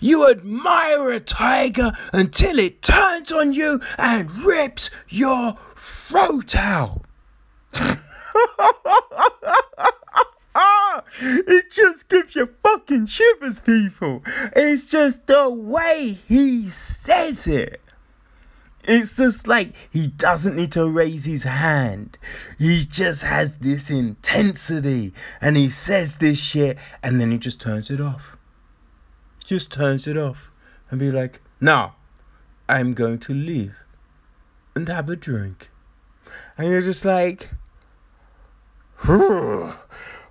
[0.00, 7.02] You admire a tiger until it turns on you and rips your throat out.
[11.20, 14.22] it just gives you fucking shivers, people.
[14.56, 17.82] It's just the way he says it.
[18.86, 22.18] It's just like he doesn't need to raise his hand.
[22.58, 27.90] He just has this intensity and he says this shit and then he just turns
[27.90, 28.36] it off.
[29.44, 30.50] Just turns it off
[30.90, 31.96] and be like, now
[32.68, 33.74] I'm going to leave
[34.74, 35.70] and have a drink.
[36.56, 37.50] And you're just like,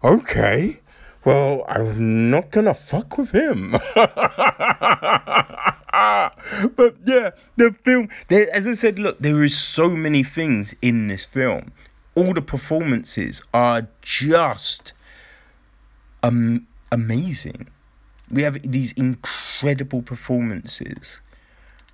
[0.03, 0.79] okay,
[1.25, 3.71] well, I'm not gonna fuck with him.
[3.95, 4.15] but
[7.03, 11.71] yeah, the film, as I said, look, there is so many things in this film.
[12.13, 14.93] All the performances are just
[16.21, 17.67] um, amazing.
[18.29, 21.21] We have these incredible performances,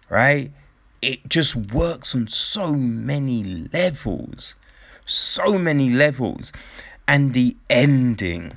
[0.09, 0.51] right?
[1.01, 4.55] It just works on so many levels.
[5.05, 6.51] So many levels.
[7.07, 8.53] And the ending.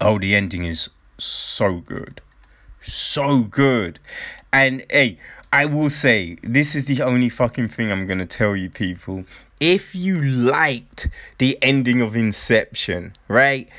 [0.00, 2.20] Oh, the ending is so good.
[2.82, 3.98] So good.
[4.52, 5.18] And hey,
[5.52, 9.24] I will say, this is the only fucking thing I'm gonna tell you, people.
[9.58, 13.70] If you liked the ending of Inception, right?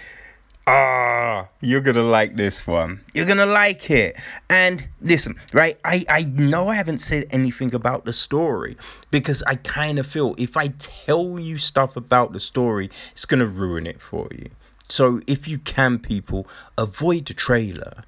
[0.65, 3.01] Ah, you're gonna like this one.
[3.13, 4.17] You're gonna like it.
[4.49, 5.77] And listen, right?
[5.85, 8.75] I, I know I haven't said anything about the story
[9.11, 13.45] because I kind of feel if I tell you stuff about the story, it's gonna
[13.45, 14.49] ruin it for you.
[14.89, 18.03] So if you can, people, avoid the trailer,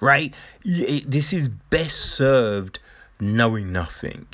[0.00, 0.32] right?
[0.64, 2.78] It, this is best served
[3.20, 4.26] knowing nothing.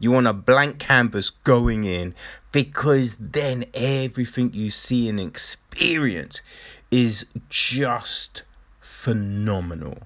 [0.00, 2.14] You want a blank canvas going in
[2.52, 6.42] because then everything you see and experience
[6.90, 8.42] is just
[8.80, 9.98] phenomenal,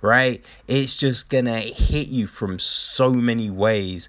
[0.00, 0.44] right?
[0.68, 4.08] It's just gonna hit you from so many ways,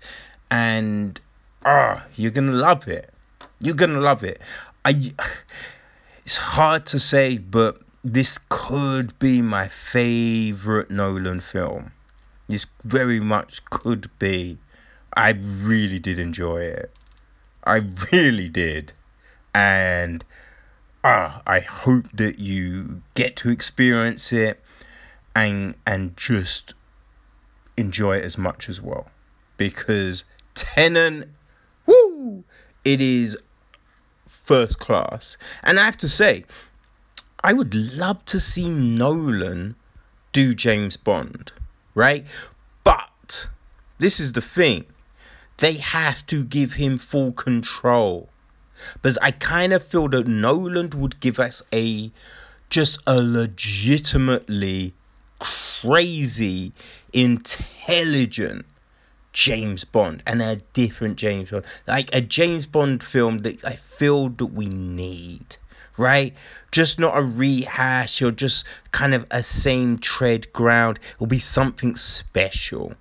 [0.49, 1.19] and
[1.63, 3.13] ah, oh, you're gonna love it.
[3.59, 4.41] You're gonna love it.
[4.85, 5.11] I.
[6.25, 11.91] It's hard to say, but this could be my favorite Nolan film.
[12.47, 14.57] This very much could be.
[15.15, 16.91] I really did enjoy it.
[17.65, 18.93] I really did.
[19.53, 20.23] And
[21.03, 24.61] ah, I hope that you get to experience it
[25.35, 26.73] and and just
[27.75, 29.07] enjoy it as much as well.
[29.57, 31.29] Because Tenet,
[31.85, 32.43] woo,
[32.83, 33.37] it is
[34.43, 35.37] first class.
[35.63, 36.45] And I have to say,
[37.43, 39.75] I would love to see Nolan
[40.31, 41.51] do James Bond,
[41.95, 42.25] right?
[42.83, 43.49] But
[43.99, 44.85] this is the thing.
[45.57, 48.29] They have to give him full control
[48.93, 52.11] because I kind of feel that Nolan would give us a
[52.69, 54.93] just a legitimately
[55.39, 56.73] crazy,
[57.13, 58.65] intelligent
[59.33, 61.65] James Bond and a different James Bond.
[61.87, 65.57] Like a James Bond film that I feel that we need.
[65.97, 66.33] Right?
[66.71, 70.99] Just not a rehash or just kind of a same tread ground.
[71.15, 72.93] It'll be something special.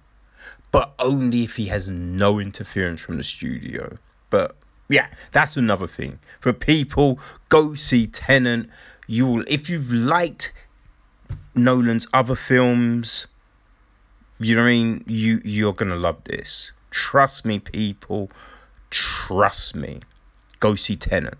[0.73, 3.99] But only if he has no interference from the studio.
[4.31, 4.57] But
[4.89, 6.19] yeah, that's another thing.
[6.41, 7.19] For people,
[7.49, 8.69] go see Tenet.
[9.07, 10.53] You will, if you've liked
[11.55, 13.27] Nolan's other films,
[14.43, 15.05] you know what I mean.
[15.07, 16.73] You you're gonna love this.
[16.91, 18.31] Trust me, people.
[18.91, 20.01] Trust me.
[20.61, 21.39] Go see Tenet.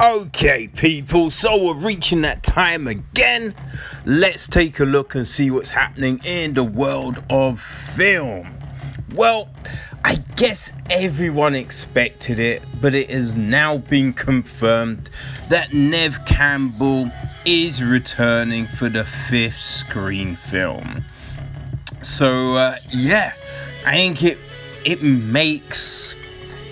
[0.00, 3.54] Okay, people, so we're reaching that time again.
[4.04, 8.58] Let's take a look and see what's happening in the world of film.
[9.14, 9.48] Well,
[10.06, 15.08] I guess everyone expected it, but it has now been confirmed
[15.48, 17.10] that Neve Campbell
[17.46, 21.02] is returning for the fifth Scream film.
[22.02, 23.32] So, uh, yeah,
[23.86, 24.38] I think it
[24.84, 26.14] it makes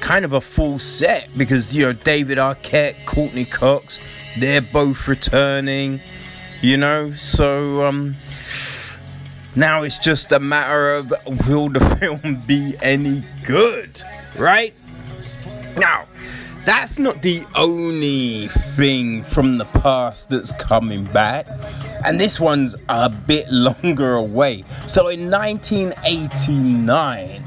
[0.01, 3.99] kind of a full set because you know David Arquette, Courtney Cox,
[4.39, 6.01] they're both returning,
[6.61, 7.15] you know.
[7.15, 8.15] So um,
[9.55, 11.13] now it's just a matter of
[11.47, 14.03] will the film be any good,
[14.39, 14.73] right?
[15.77, 16.07] Now,
[16.65, 21.47] that's not the only thing from the past that's coming back.
[22.05, 24.65] And this one's a bit longer away.
[24.87, 27.43] So in 1989,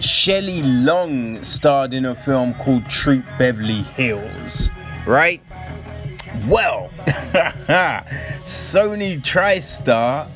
[0.00, 4.70] Shelley Long starred in a film called Troop Beverly Hills,
[5.06, 5.42] right?
[6.48, 6.88] Well,
[8.44, 10.26] Sony TriStar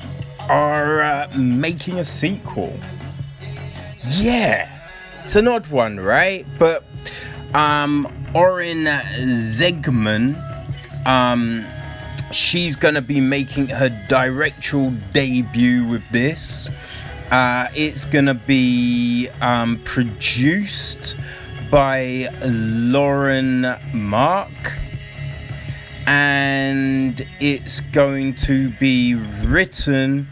[0.49, 2.77] are uh, making a sequel.
[4.05, 4.89] Yeah,
[5.23, 6.45] it's an odd one, right?
[6.57, 6.85] But
[7.53, 10.35] um, Oren Zegman,
[11.05, 11.63] um,
[12.31, 16.69] she's gonna be making her directorial debut with this.
[17.31, 21.17] Uh, it's gonna be um, produced
[21.69, 24.77] by Lauren Mark,
[26.05, 30.27] and it's going to be written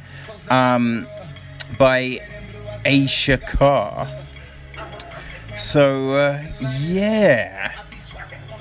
[0.49, 1.07] um,
[1.77, 2.19] by
[2.85, 4.07] Aisha Carr.
[5.57, 6.43] So, uh,
[6.81, 7.73] yeah.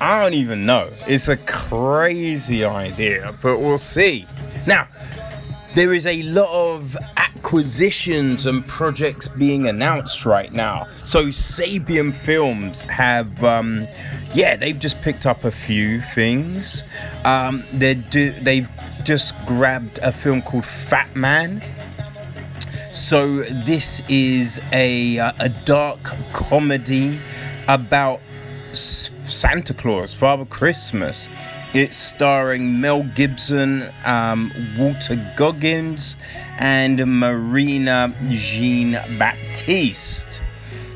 [0.01, 0.91] I don't even know.
[1.07, 4.27] It's a crazy idea, but we'll see.
[4.67, 4.89] Now,
[5.75, 10.85] there is a lot of acquisitions and projects being announced right now.
[10.99, 13.87] So Saban Films have, um,
[14.35, 16.85] yeah, they've just picked up a few things.
[17.25, 18.69] Um, they do, they've
[19.05, 21.63] just grabbed a film called Fat Man.
[22.93, 26.03] So this is a uh, a dark
[26.33, 27.19] comedy
[27.69, 28.21] about
[28.73, 31.29] Santa Claus, Father Christmas.
[31.75, 36.17] It's starring Mel Gibson, um, Walton Goggins,
[36.61, 40.41] and Marina Jean Baptiste.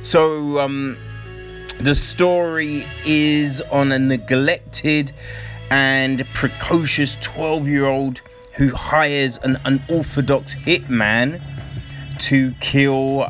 [0.02, 0.96] So, um,
[1.80, 5.12] the story is on a neglected
[5.70, 8.22] and precocious 12 year old
[8.56, 11.40] who hires an unorthodox hitman
[12.18, 13.28] to kill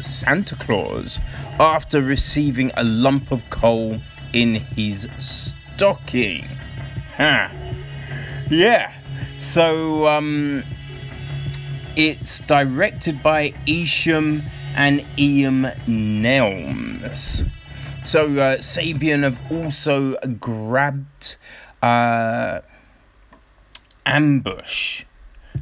[0.00, 1.18] Santa Claus
[1.58, 3.98] after receiving a lump of coal
[4.32, 6.44] in his stocking.
[7.16, 7.48] Huh.
[8.50, 8.92] Yeah.
[9.38, 10.62] So um
[11.96, 14.42] it's directed by Eshom
[14.76, 17.48] and Ian Nelms.
[18.04, 21.36] So uh, Saban have also grabbed
[21.82, 22.60] uh,
[24.06, 25.04] Ambush.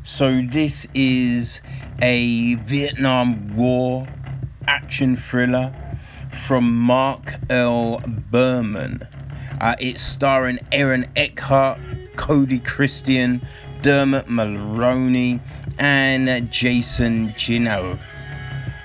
[0.02, 1.62] So this is
[2.00, 4.06] a Vietnam War
[4.66, 5.74] action thriller
[6.46, 8.02] from Mark L.
[8.06, 9.06] Berman.
[9.60, 11.78] Uh, it's starring Aaron Eckhart,
[12.16, 13.40] Cody Christian,
[13.82, 15.40] Dermot Mulroney,
[15.78, 17.98] and Jason Genao.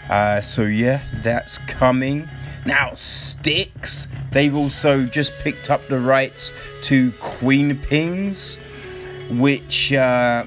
[0.09, 2.27] Uh, so yeah, that's coming.
[2.65, 6.51] Now, STX, they've also just picked up the rights
[6.83, 8.57] to Queenpins,
[9.39, 10.45] which uh,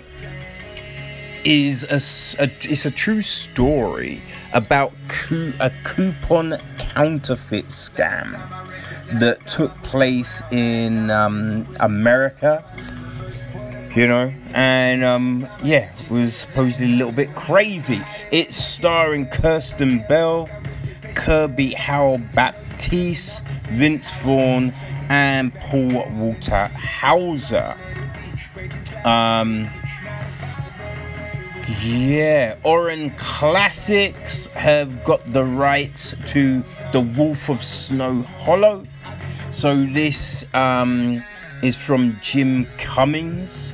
[1.44, 4.20] is a, a, it's a true story
[4.52, 4.92] about
[5.60, 8.30] a coupon counterfeit scam
[9.18, 12.64] that took place in um, America.
[13.94, 18.00] You know, and um, yeah, was supposedly a little bit crazy.
[18.32, 20.48] It's starring Kristen Bell,
[21.14, 22.18] Kirby Howell
[22.74, 24.72] Baptiste, Vince Vaughn,
[25.08, 27.76] and Paul Walter Hauser.
[29.04, 29.68] Um,
[31.80, 38.84] yeah, Orion Classics have got the rights to The Wolf of Snow Hollow.
[39.52, 41.22] So this um,
[41.62, 43.72] is from Jim Cummings.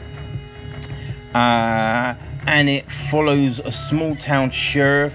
[1.34, 2.14] Uh,
[2.46, 5.14] and it follows a small town sheriff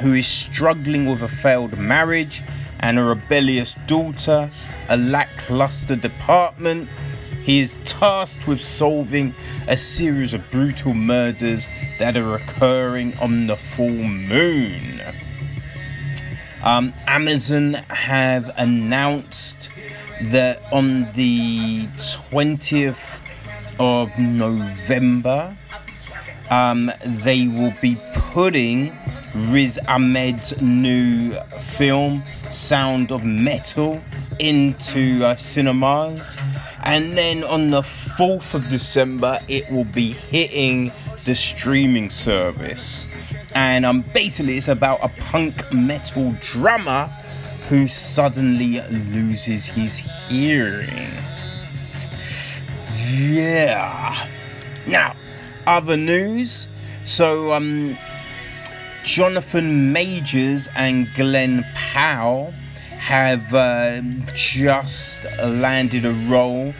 [0.00, 2.42] who is struggling with a failed marriage
[2.84, 4.50] and a rebellious daughter,
[4.90, 6.86] a lackluster department.
[7.42, 9.34] He is tasked with solving
[9.66, 11.66] a series of brutal murders
[11.98, 15.00] that are occurring on the full moon.
[16.62, 19.70] Um, Amazon have announced
[20.24, 23.36] that on the 20th
[23.78, 25.56] of November,
[26.50, 28.94] um, they will be putting
[29.48, 31.32] Riz Ahmed's new
[31.76, 34.00] film, Sound of Metal,
[34.38, 36.36] into uh, cinemas.
[36.82, 40.92] And then on the 4th of December, it will be hitting
[41.24, 43.08] the streaming service.
[43.54, 47.06] And um, basically, it's about a punk metal drummer
[47.68, 51.08] who suddenly loses his hearing.
[53.08, 54.26] Yeah.
[54.86, 55.14] Now,
[55.66, 56.68] other news.
[57.04, 57.96] So, um,
[59.04, 62.54] Jonathan Majors and Glen Powell
[62.96, 64.00] have uh,
[64.34, 66.72] just landed a role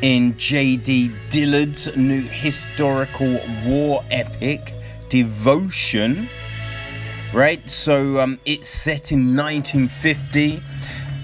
[0.00, 1.10] in J.D.
[1.30, 4.72] Dillard's new historical war epic,
[5.08, 6.28] Devotion.
[7.32, 7.68] Right?
[7.68, 10.62] So, um, it's set in 1950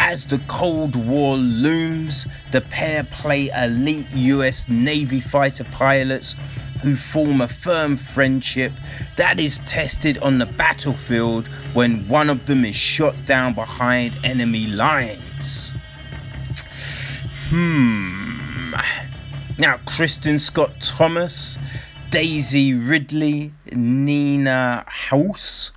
[0.01, 6.35] as the Cold War looms, the pair play elite US Navy fighter pilots
[6.83, 8.73] who form a firm friendship
[9.17, 14.67] that is tested on the battlefield when one of them is shot down behind enemy
[14.67, 15.73] lines.
[17.49, 18.75] Hmm.
[19.59, 21.59] Now, Kristin Scott Thomas,
[22.11, 25.73] Daisy Ridley, Nina Hoss,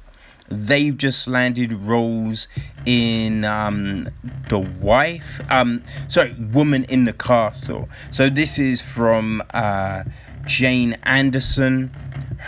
[0.50, 2.48] they've just landed roles
[2.86, 4.08] in um,
[4.50, 5.42] The Wife.
[5.50, 7.90] Um, sorry, Woman in the Castle.
[8.12, 10.04] So this is from uh,
[10.46, 11.90] Jane Anderson,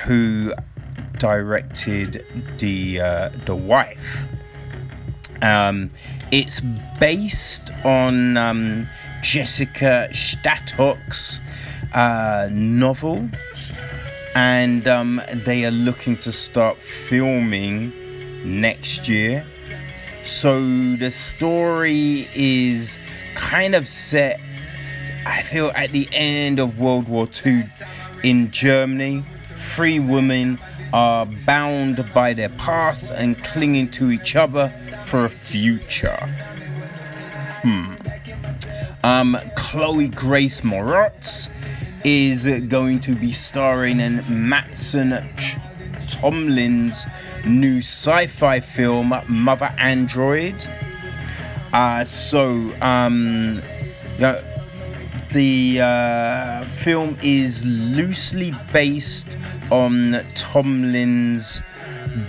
[0.06, 0.54] who
[1.18, 2.26] directed
[2.60, 4.24] the uh, The Wife.
[5.42, 5.90] Um,
[6.32, 6.62] it's
[7.00, 8.88] based on um,
[9.24, 11.40] Jessica Shattuck's
[11.94, 13.30] uh, novel
[14.36, 17.92] and um, they are looking to start filming
[18.44, 19.46] next year.
[20.26, 20.62] So
[20.98, 23.00] the story is
[23.36, 24.42] kind of set,
[25.26, 27.64] I feel, at the end of World War II
[28.24, 29.24] in Germany.
[29.76, 30.58] free women
[30.94, 34.70] are bound by their past and clinging to each other
[35.06, 36.18] for a future.
[37.64, 37.92] Hmm.
[39.04, 41.50] Um, Chloe Grace Moretz
[42.04, 45.22] is going to be starring in Mattson
[46.10, 47.06] Tomlin's
[47.46, 50.66] new sci fi film, Mother Android.
[51.74, 53.62] Uh, so, um,
[54.18, 54.40] yeah,
[55.36, 59.38] the uh, film is loosely based
[59.70, 61.62] on Tomlin's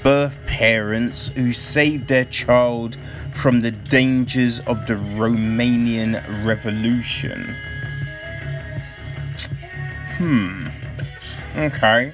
[0.03, 2.97] birth parents who saved their child
[3.33, 7.47] from the dangers of the Romanian Revolution.
[10.19, 10.66] Hmm.
[11.57, 12.12] Okay.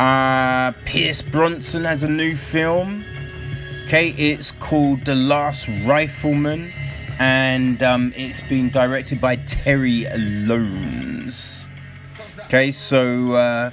[0.00, 3.04] Uh, Pierce Brosnan has a new film.
[3.84, 6.72] Okay, it's called The Last Rifleman,
[7.18, 11.12] and um, it's been directed by Terry Loane.
[12.44, 13.70] Okay, so uh,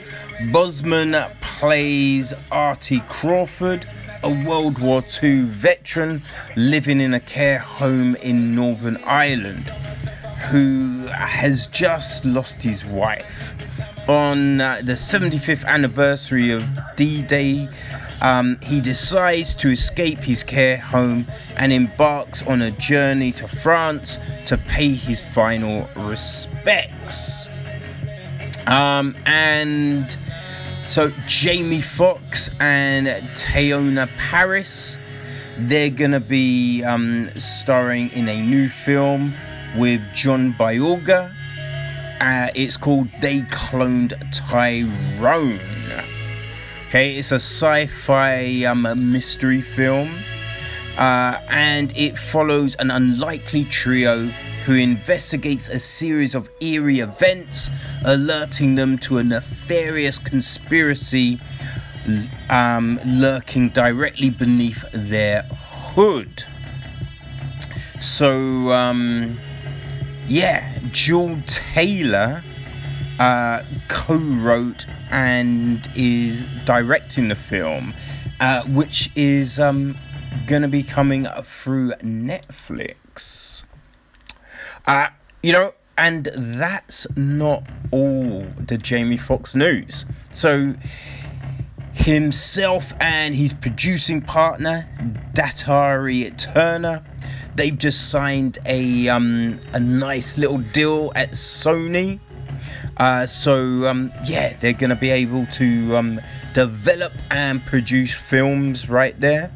[0.51, 3.85] Boseman plays Artie Crawford,
[4.23, 6.19] a World War II veteran
[6.55, 9.65] living in a care home in Northern Ireland,
[10.49, 13.55] who has just lost his wife
[14.09, 16.63] on uh, the 75th anniversary of
[16.95, 17.67] D Day,
[18.21, 21.25] um, he decides to escape his care home
[21.57, 27.49] and embarks on a journey to France to pay his final respects.
[28.67, 30.17] Um, and
[30.87, 34.97] so Jamie Foxx and Teyonah Parris,
[35.57, 39.31] they're gonna be um, starring in a new film
[39.77, 41.31] with John Boyega
[42.21, 45.68] uh, it's called They Cloned Tyrone.
[46.89, 50.09] Okay, it's a sci fi um, mystery film.
[50.97, 54.25] Uh, and it follows an unlikely trio
[54.65, 57.69] who investigates a series of eerie events,
[58.05, 61.39] alerting them to a nefarious conspiracy
[62.49, 66.43] um, lurking directly beneath their hood.
[68.01, 69.37] So, um,
[70.27, 72.41] yeah, Juel Taylor
[73.19, 77.93] uh, co-wrote and is directing the film,
[78.39, 79.95] uh, which is um,
[80.47, 83.65] going to be coming through Netflix.
[84.85, 85.07] Uh,
[85.43, 90.05] you know, and that's not all the Jamie Foxx news.
[90.31, 90.75] So
[91.93, 94.87] himself and his producing partner
[95.33, 97.03] Datari Turner
[97.59, 102.19] they've just signed a um, a nice little deal at Sony.
[102.99, 106.19] Uh, so um, yeah, they're gonna be able to um,
[106.53, 109.49] develop and produce films right there.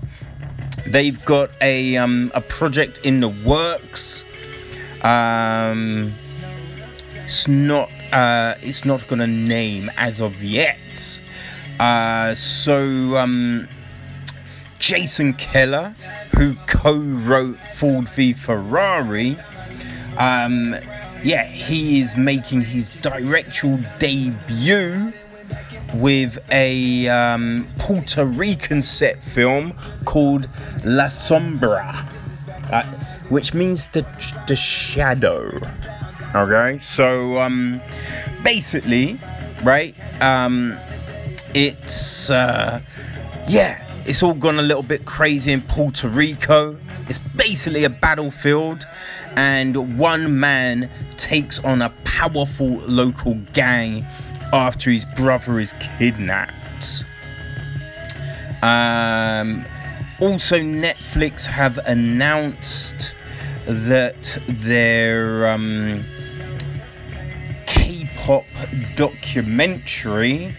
[0.88, 4.24] They've got a um, a project in the works.
[5.04, 6.14] Um,
[7.16, 11.22] it's not uh, it's not gonna name as of yet.
[11.80, 13.68] Uh, so um,
[14.80, 15.96] Jason Keller,
[16.38, 19.36] who co-wrote Ford v Ferrari,
[20.18, 20.76] um,
[21.24, 25.14] yeah, he is making his directorial debut
[25.96, 29.74] with a um, Puerto Rican set film
[30.06, 30.48] called
[30.84, 32.06] La Sombra,
[32.72, 32.84] uh,
[33.30, 34.06] which means the
[34.48, 35.60] the shadow.
[36.36, 37.80] Okay, so um,
[38.44, 39.20] basically,
[39.64, 39.96] right?
[40.22, 40.76] Um,
[41.54, 42.82] it's uh,
[43.48, 46.76] yeah, it's all gone a little bit crazy in Puerto Rico.
[47.08, 48.86] It's basically a battlefield,
[49.36, 54.04] and one man takes on a powerful local gang
[54.52, 57.04] after his brother is kidnapped.
[58.62, 59.66] Um,
[60.20, 63.14] also, Netflix have announced
[63.66, 66.04] that their um,
[67.66, 68.46] K-pop
[68.96, 70.56] documentary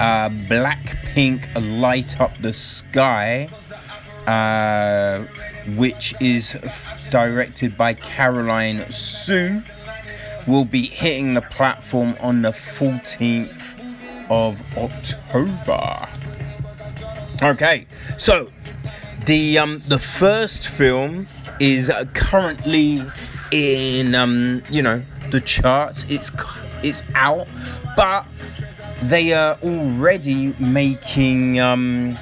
[0.00, 3.48] uh, Blackpink Light Up the Sky,
[4.26, 5.24] uh,
[5.76, 6.52] which is
[7.10, 9.60] directed by Caroline Suh,
[10.46, 13.74] will be hitting the platform on the 14th
[14.30, 16.08] of October.
[17.42, 17.86] Okay,
[18.16, 18.50] so
[19.26, 21.26] the um, the first film
[21.60, 23.02] is currently
[23.52, 26.04] in um, you know the charts.
[26.10, 26.32] It's
[26.82, 27.46] it's out,
[27.96, 28.26] but
[29.02, 32.18] they are already making um,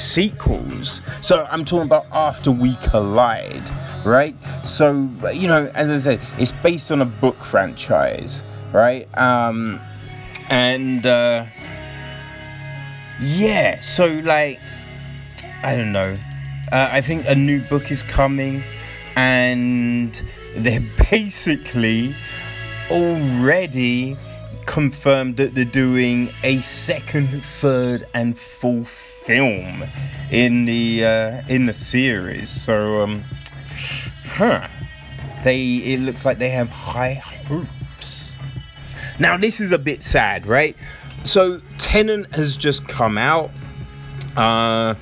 [0.00, 1.02] sequels.
[1.24, 3.70] So I'm talking about After We Collide,
[4.04, 4.34] right?
[4.64, 9.06] So, you know, as I said, it's based on a book franchise, right?
[9.18, 9.80] Um,
[10.50, 11.46] and uh,
[13.20, 14.58] yeah, so like,
[15.62, 16.16] I don't know.
[16.72, 18.62] Uh, I think a new book is coming,
[19.14, 20.22] and
[20.56, 22.14] they're basically
[22.90, 24.16] already
[24.66, 29.84] confirmed that they're doing a second, third, and fourth film
[30.30, 32.50] in the uh, in the series.
[32.50, 33.24] So, um,
[34.26, 34.68] huh?
[35.44, 38.34] They it looks like they have high hopes.
[39.18, 40.76] Now this is a bit sad, right?
[41.24, 43.50] So Tenet has just come out,
[44.36, 44.94] uh,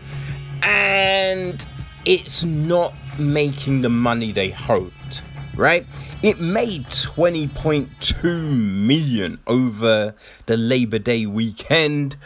[0.62, 1.64] and
[2.04, 5.24] it's not making the money they hoped,
[5.54, 5.86] right?
[6.22, 10.14] It made 20.2 million over
[10.46, 12.16] the Labor Day weekend,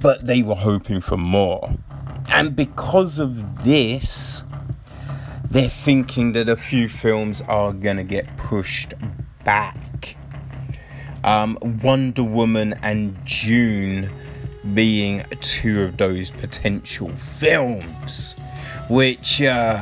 [0.00, 1.74] but they were hoping for more.
[2.30, 4.44] And because of this,
[5.50, 8.94] they're thinking that a few films are gonna get pushed
[9.44, 10.16] back.
[11.24, 14.08] Um, Wonder Woman and Dune
[14.74, 18.36] being two of those potential films,
[18.88, 19.78] which, uh,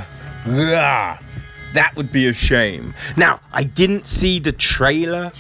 [0.49, 1.19] ah,
[1.75, 2.95] that would be a shame.
[3.17, 5.31] Now, I didn't see the trailer,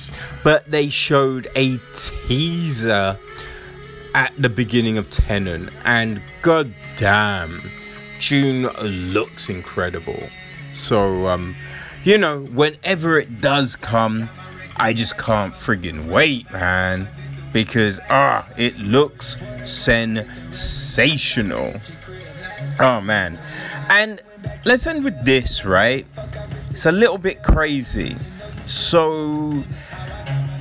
[0.45, 3.17] but they showed a teaser
[4.15, 7.61] at the beginning of Tenet, and god damn,
[8.20, 8.66] Dune
[9.12, 10.28] looks incredible.
[10.73, 11.55] So, um,
[12.05, 14.28] you know, whenever it does come,
[14.77, 17.09] I just can't friggin' wait, man.
[17.53, 19.37] Because, ah, it looks
[19.69, 21.74] sensational.
[22.78, 23.39] Oh, man.
[23.91, 24.20] And
[24.65, 26.07] let's end with this, right?
[26.70, 28.16] It's a little bit crazy.
[28.66, 29.65] So,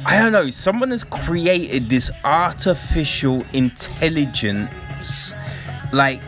[0.05, 5.33] I don't know, someone has created this artificial intelligence
[5.91, 6.21] like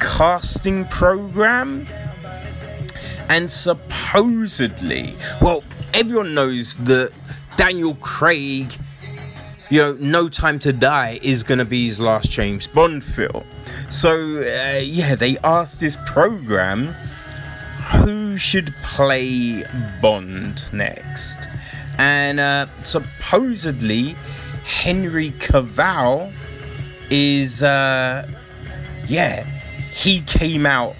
[0.00, 1.86] casting program.
[3.28, 5.62] And supposedly, well,
[5.94, 7.12] everyone knows that
[7.56, 8.72] Daniel Craig,
[9.68, 13.44] you know, No Time to Die is going to be his last James Bond film.
[13.90, 16.86] So, uh, yeah, they asked this program
[17.98, 19.62] who should play
[20.00, 21.46] Bond next
[21.98, 24.14] and uh, supposedly
[24.64, 26.32] Henry Cavill
[27.10, 28.26] is uh,
[29.06, 29.44] yeah
[29.90, 30.96] he came out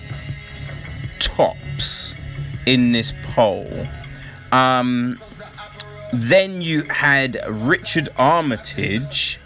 [1.18, 2.14] tops
[2.66, 3.86] in this poll.
[4.52, 5.16] Um,
[6.12, 9.38] then you had Richard Armitage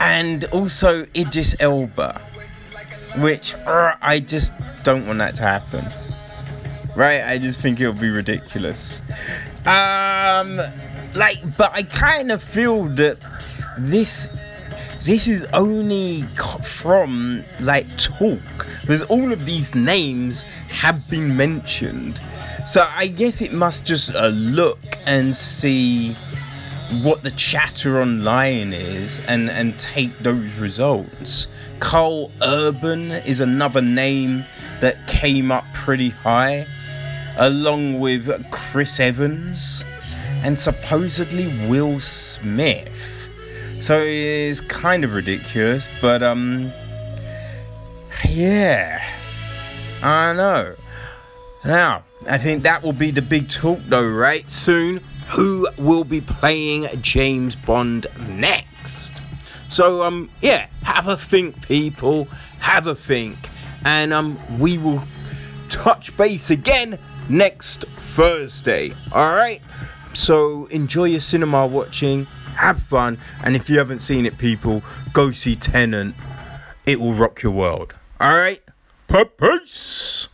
[0.00, 2.20] and also Idris Elba,
[3.18, 4.52] which uh, I just
[4.84, 5.84] don't want that to happen.
[6.96, 7.22] Right?
[7.22, 9.00] I just think it'll be ridiculous.
[9.66, 10.56] Um,
[11.14, 13.18] like, but I kind of feel that
[13.78, 14.28] this
[15.06, 16.22] this is only
[16.64, 22.20] from like talk because all of these names have been mentioned
[22.66, 26.14] so i guess it must just uh, look and see
[27.02, 31.46] what the chatter online is and and take those results
[31.78, 34.44] Karl urban is another name
[34.80, 36.66] that came up pretty high
[37.38, 39.84] along with Chris Evans
[40.42, 42.92] and supposedly Will Smith.
[43.80, 46.72] So it is kind of ridiculous, but um,
[48.28, 49.04] yeah,
[50.02, 50.74] I know.
[51.64, 54.48] Now, I think that will be the big talk, though, right?
[54.50, 55.00] Soon,
[55.30, 59.20] who will be playing James Bond next?
[59.68, 62.26] So um, yeah, have a think, people.
[62.60, 63.36] Have a think,
[63.84, 65.02] and um, we will
[65.68, 68.92] touch base again next Thursday.
[69.12, 69.62] Alright?
[70.14, 72.24] So enjoy your cinema watching,
[72.54, 74.82] have fun, and if you haven't seen it, people,
[75.12, 76.14] go see Tenet.
[76.86, 77.94] It will rock your world.
[78.20, 78.62] Alright?
[79.08, 80.28] Peace!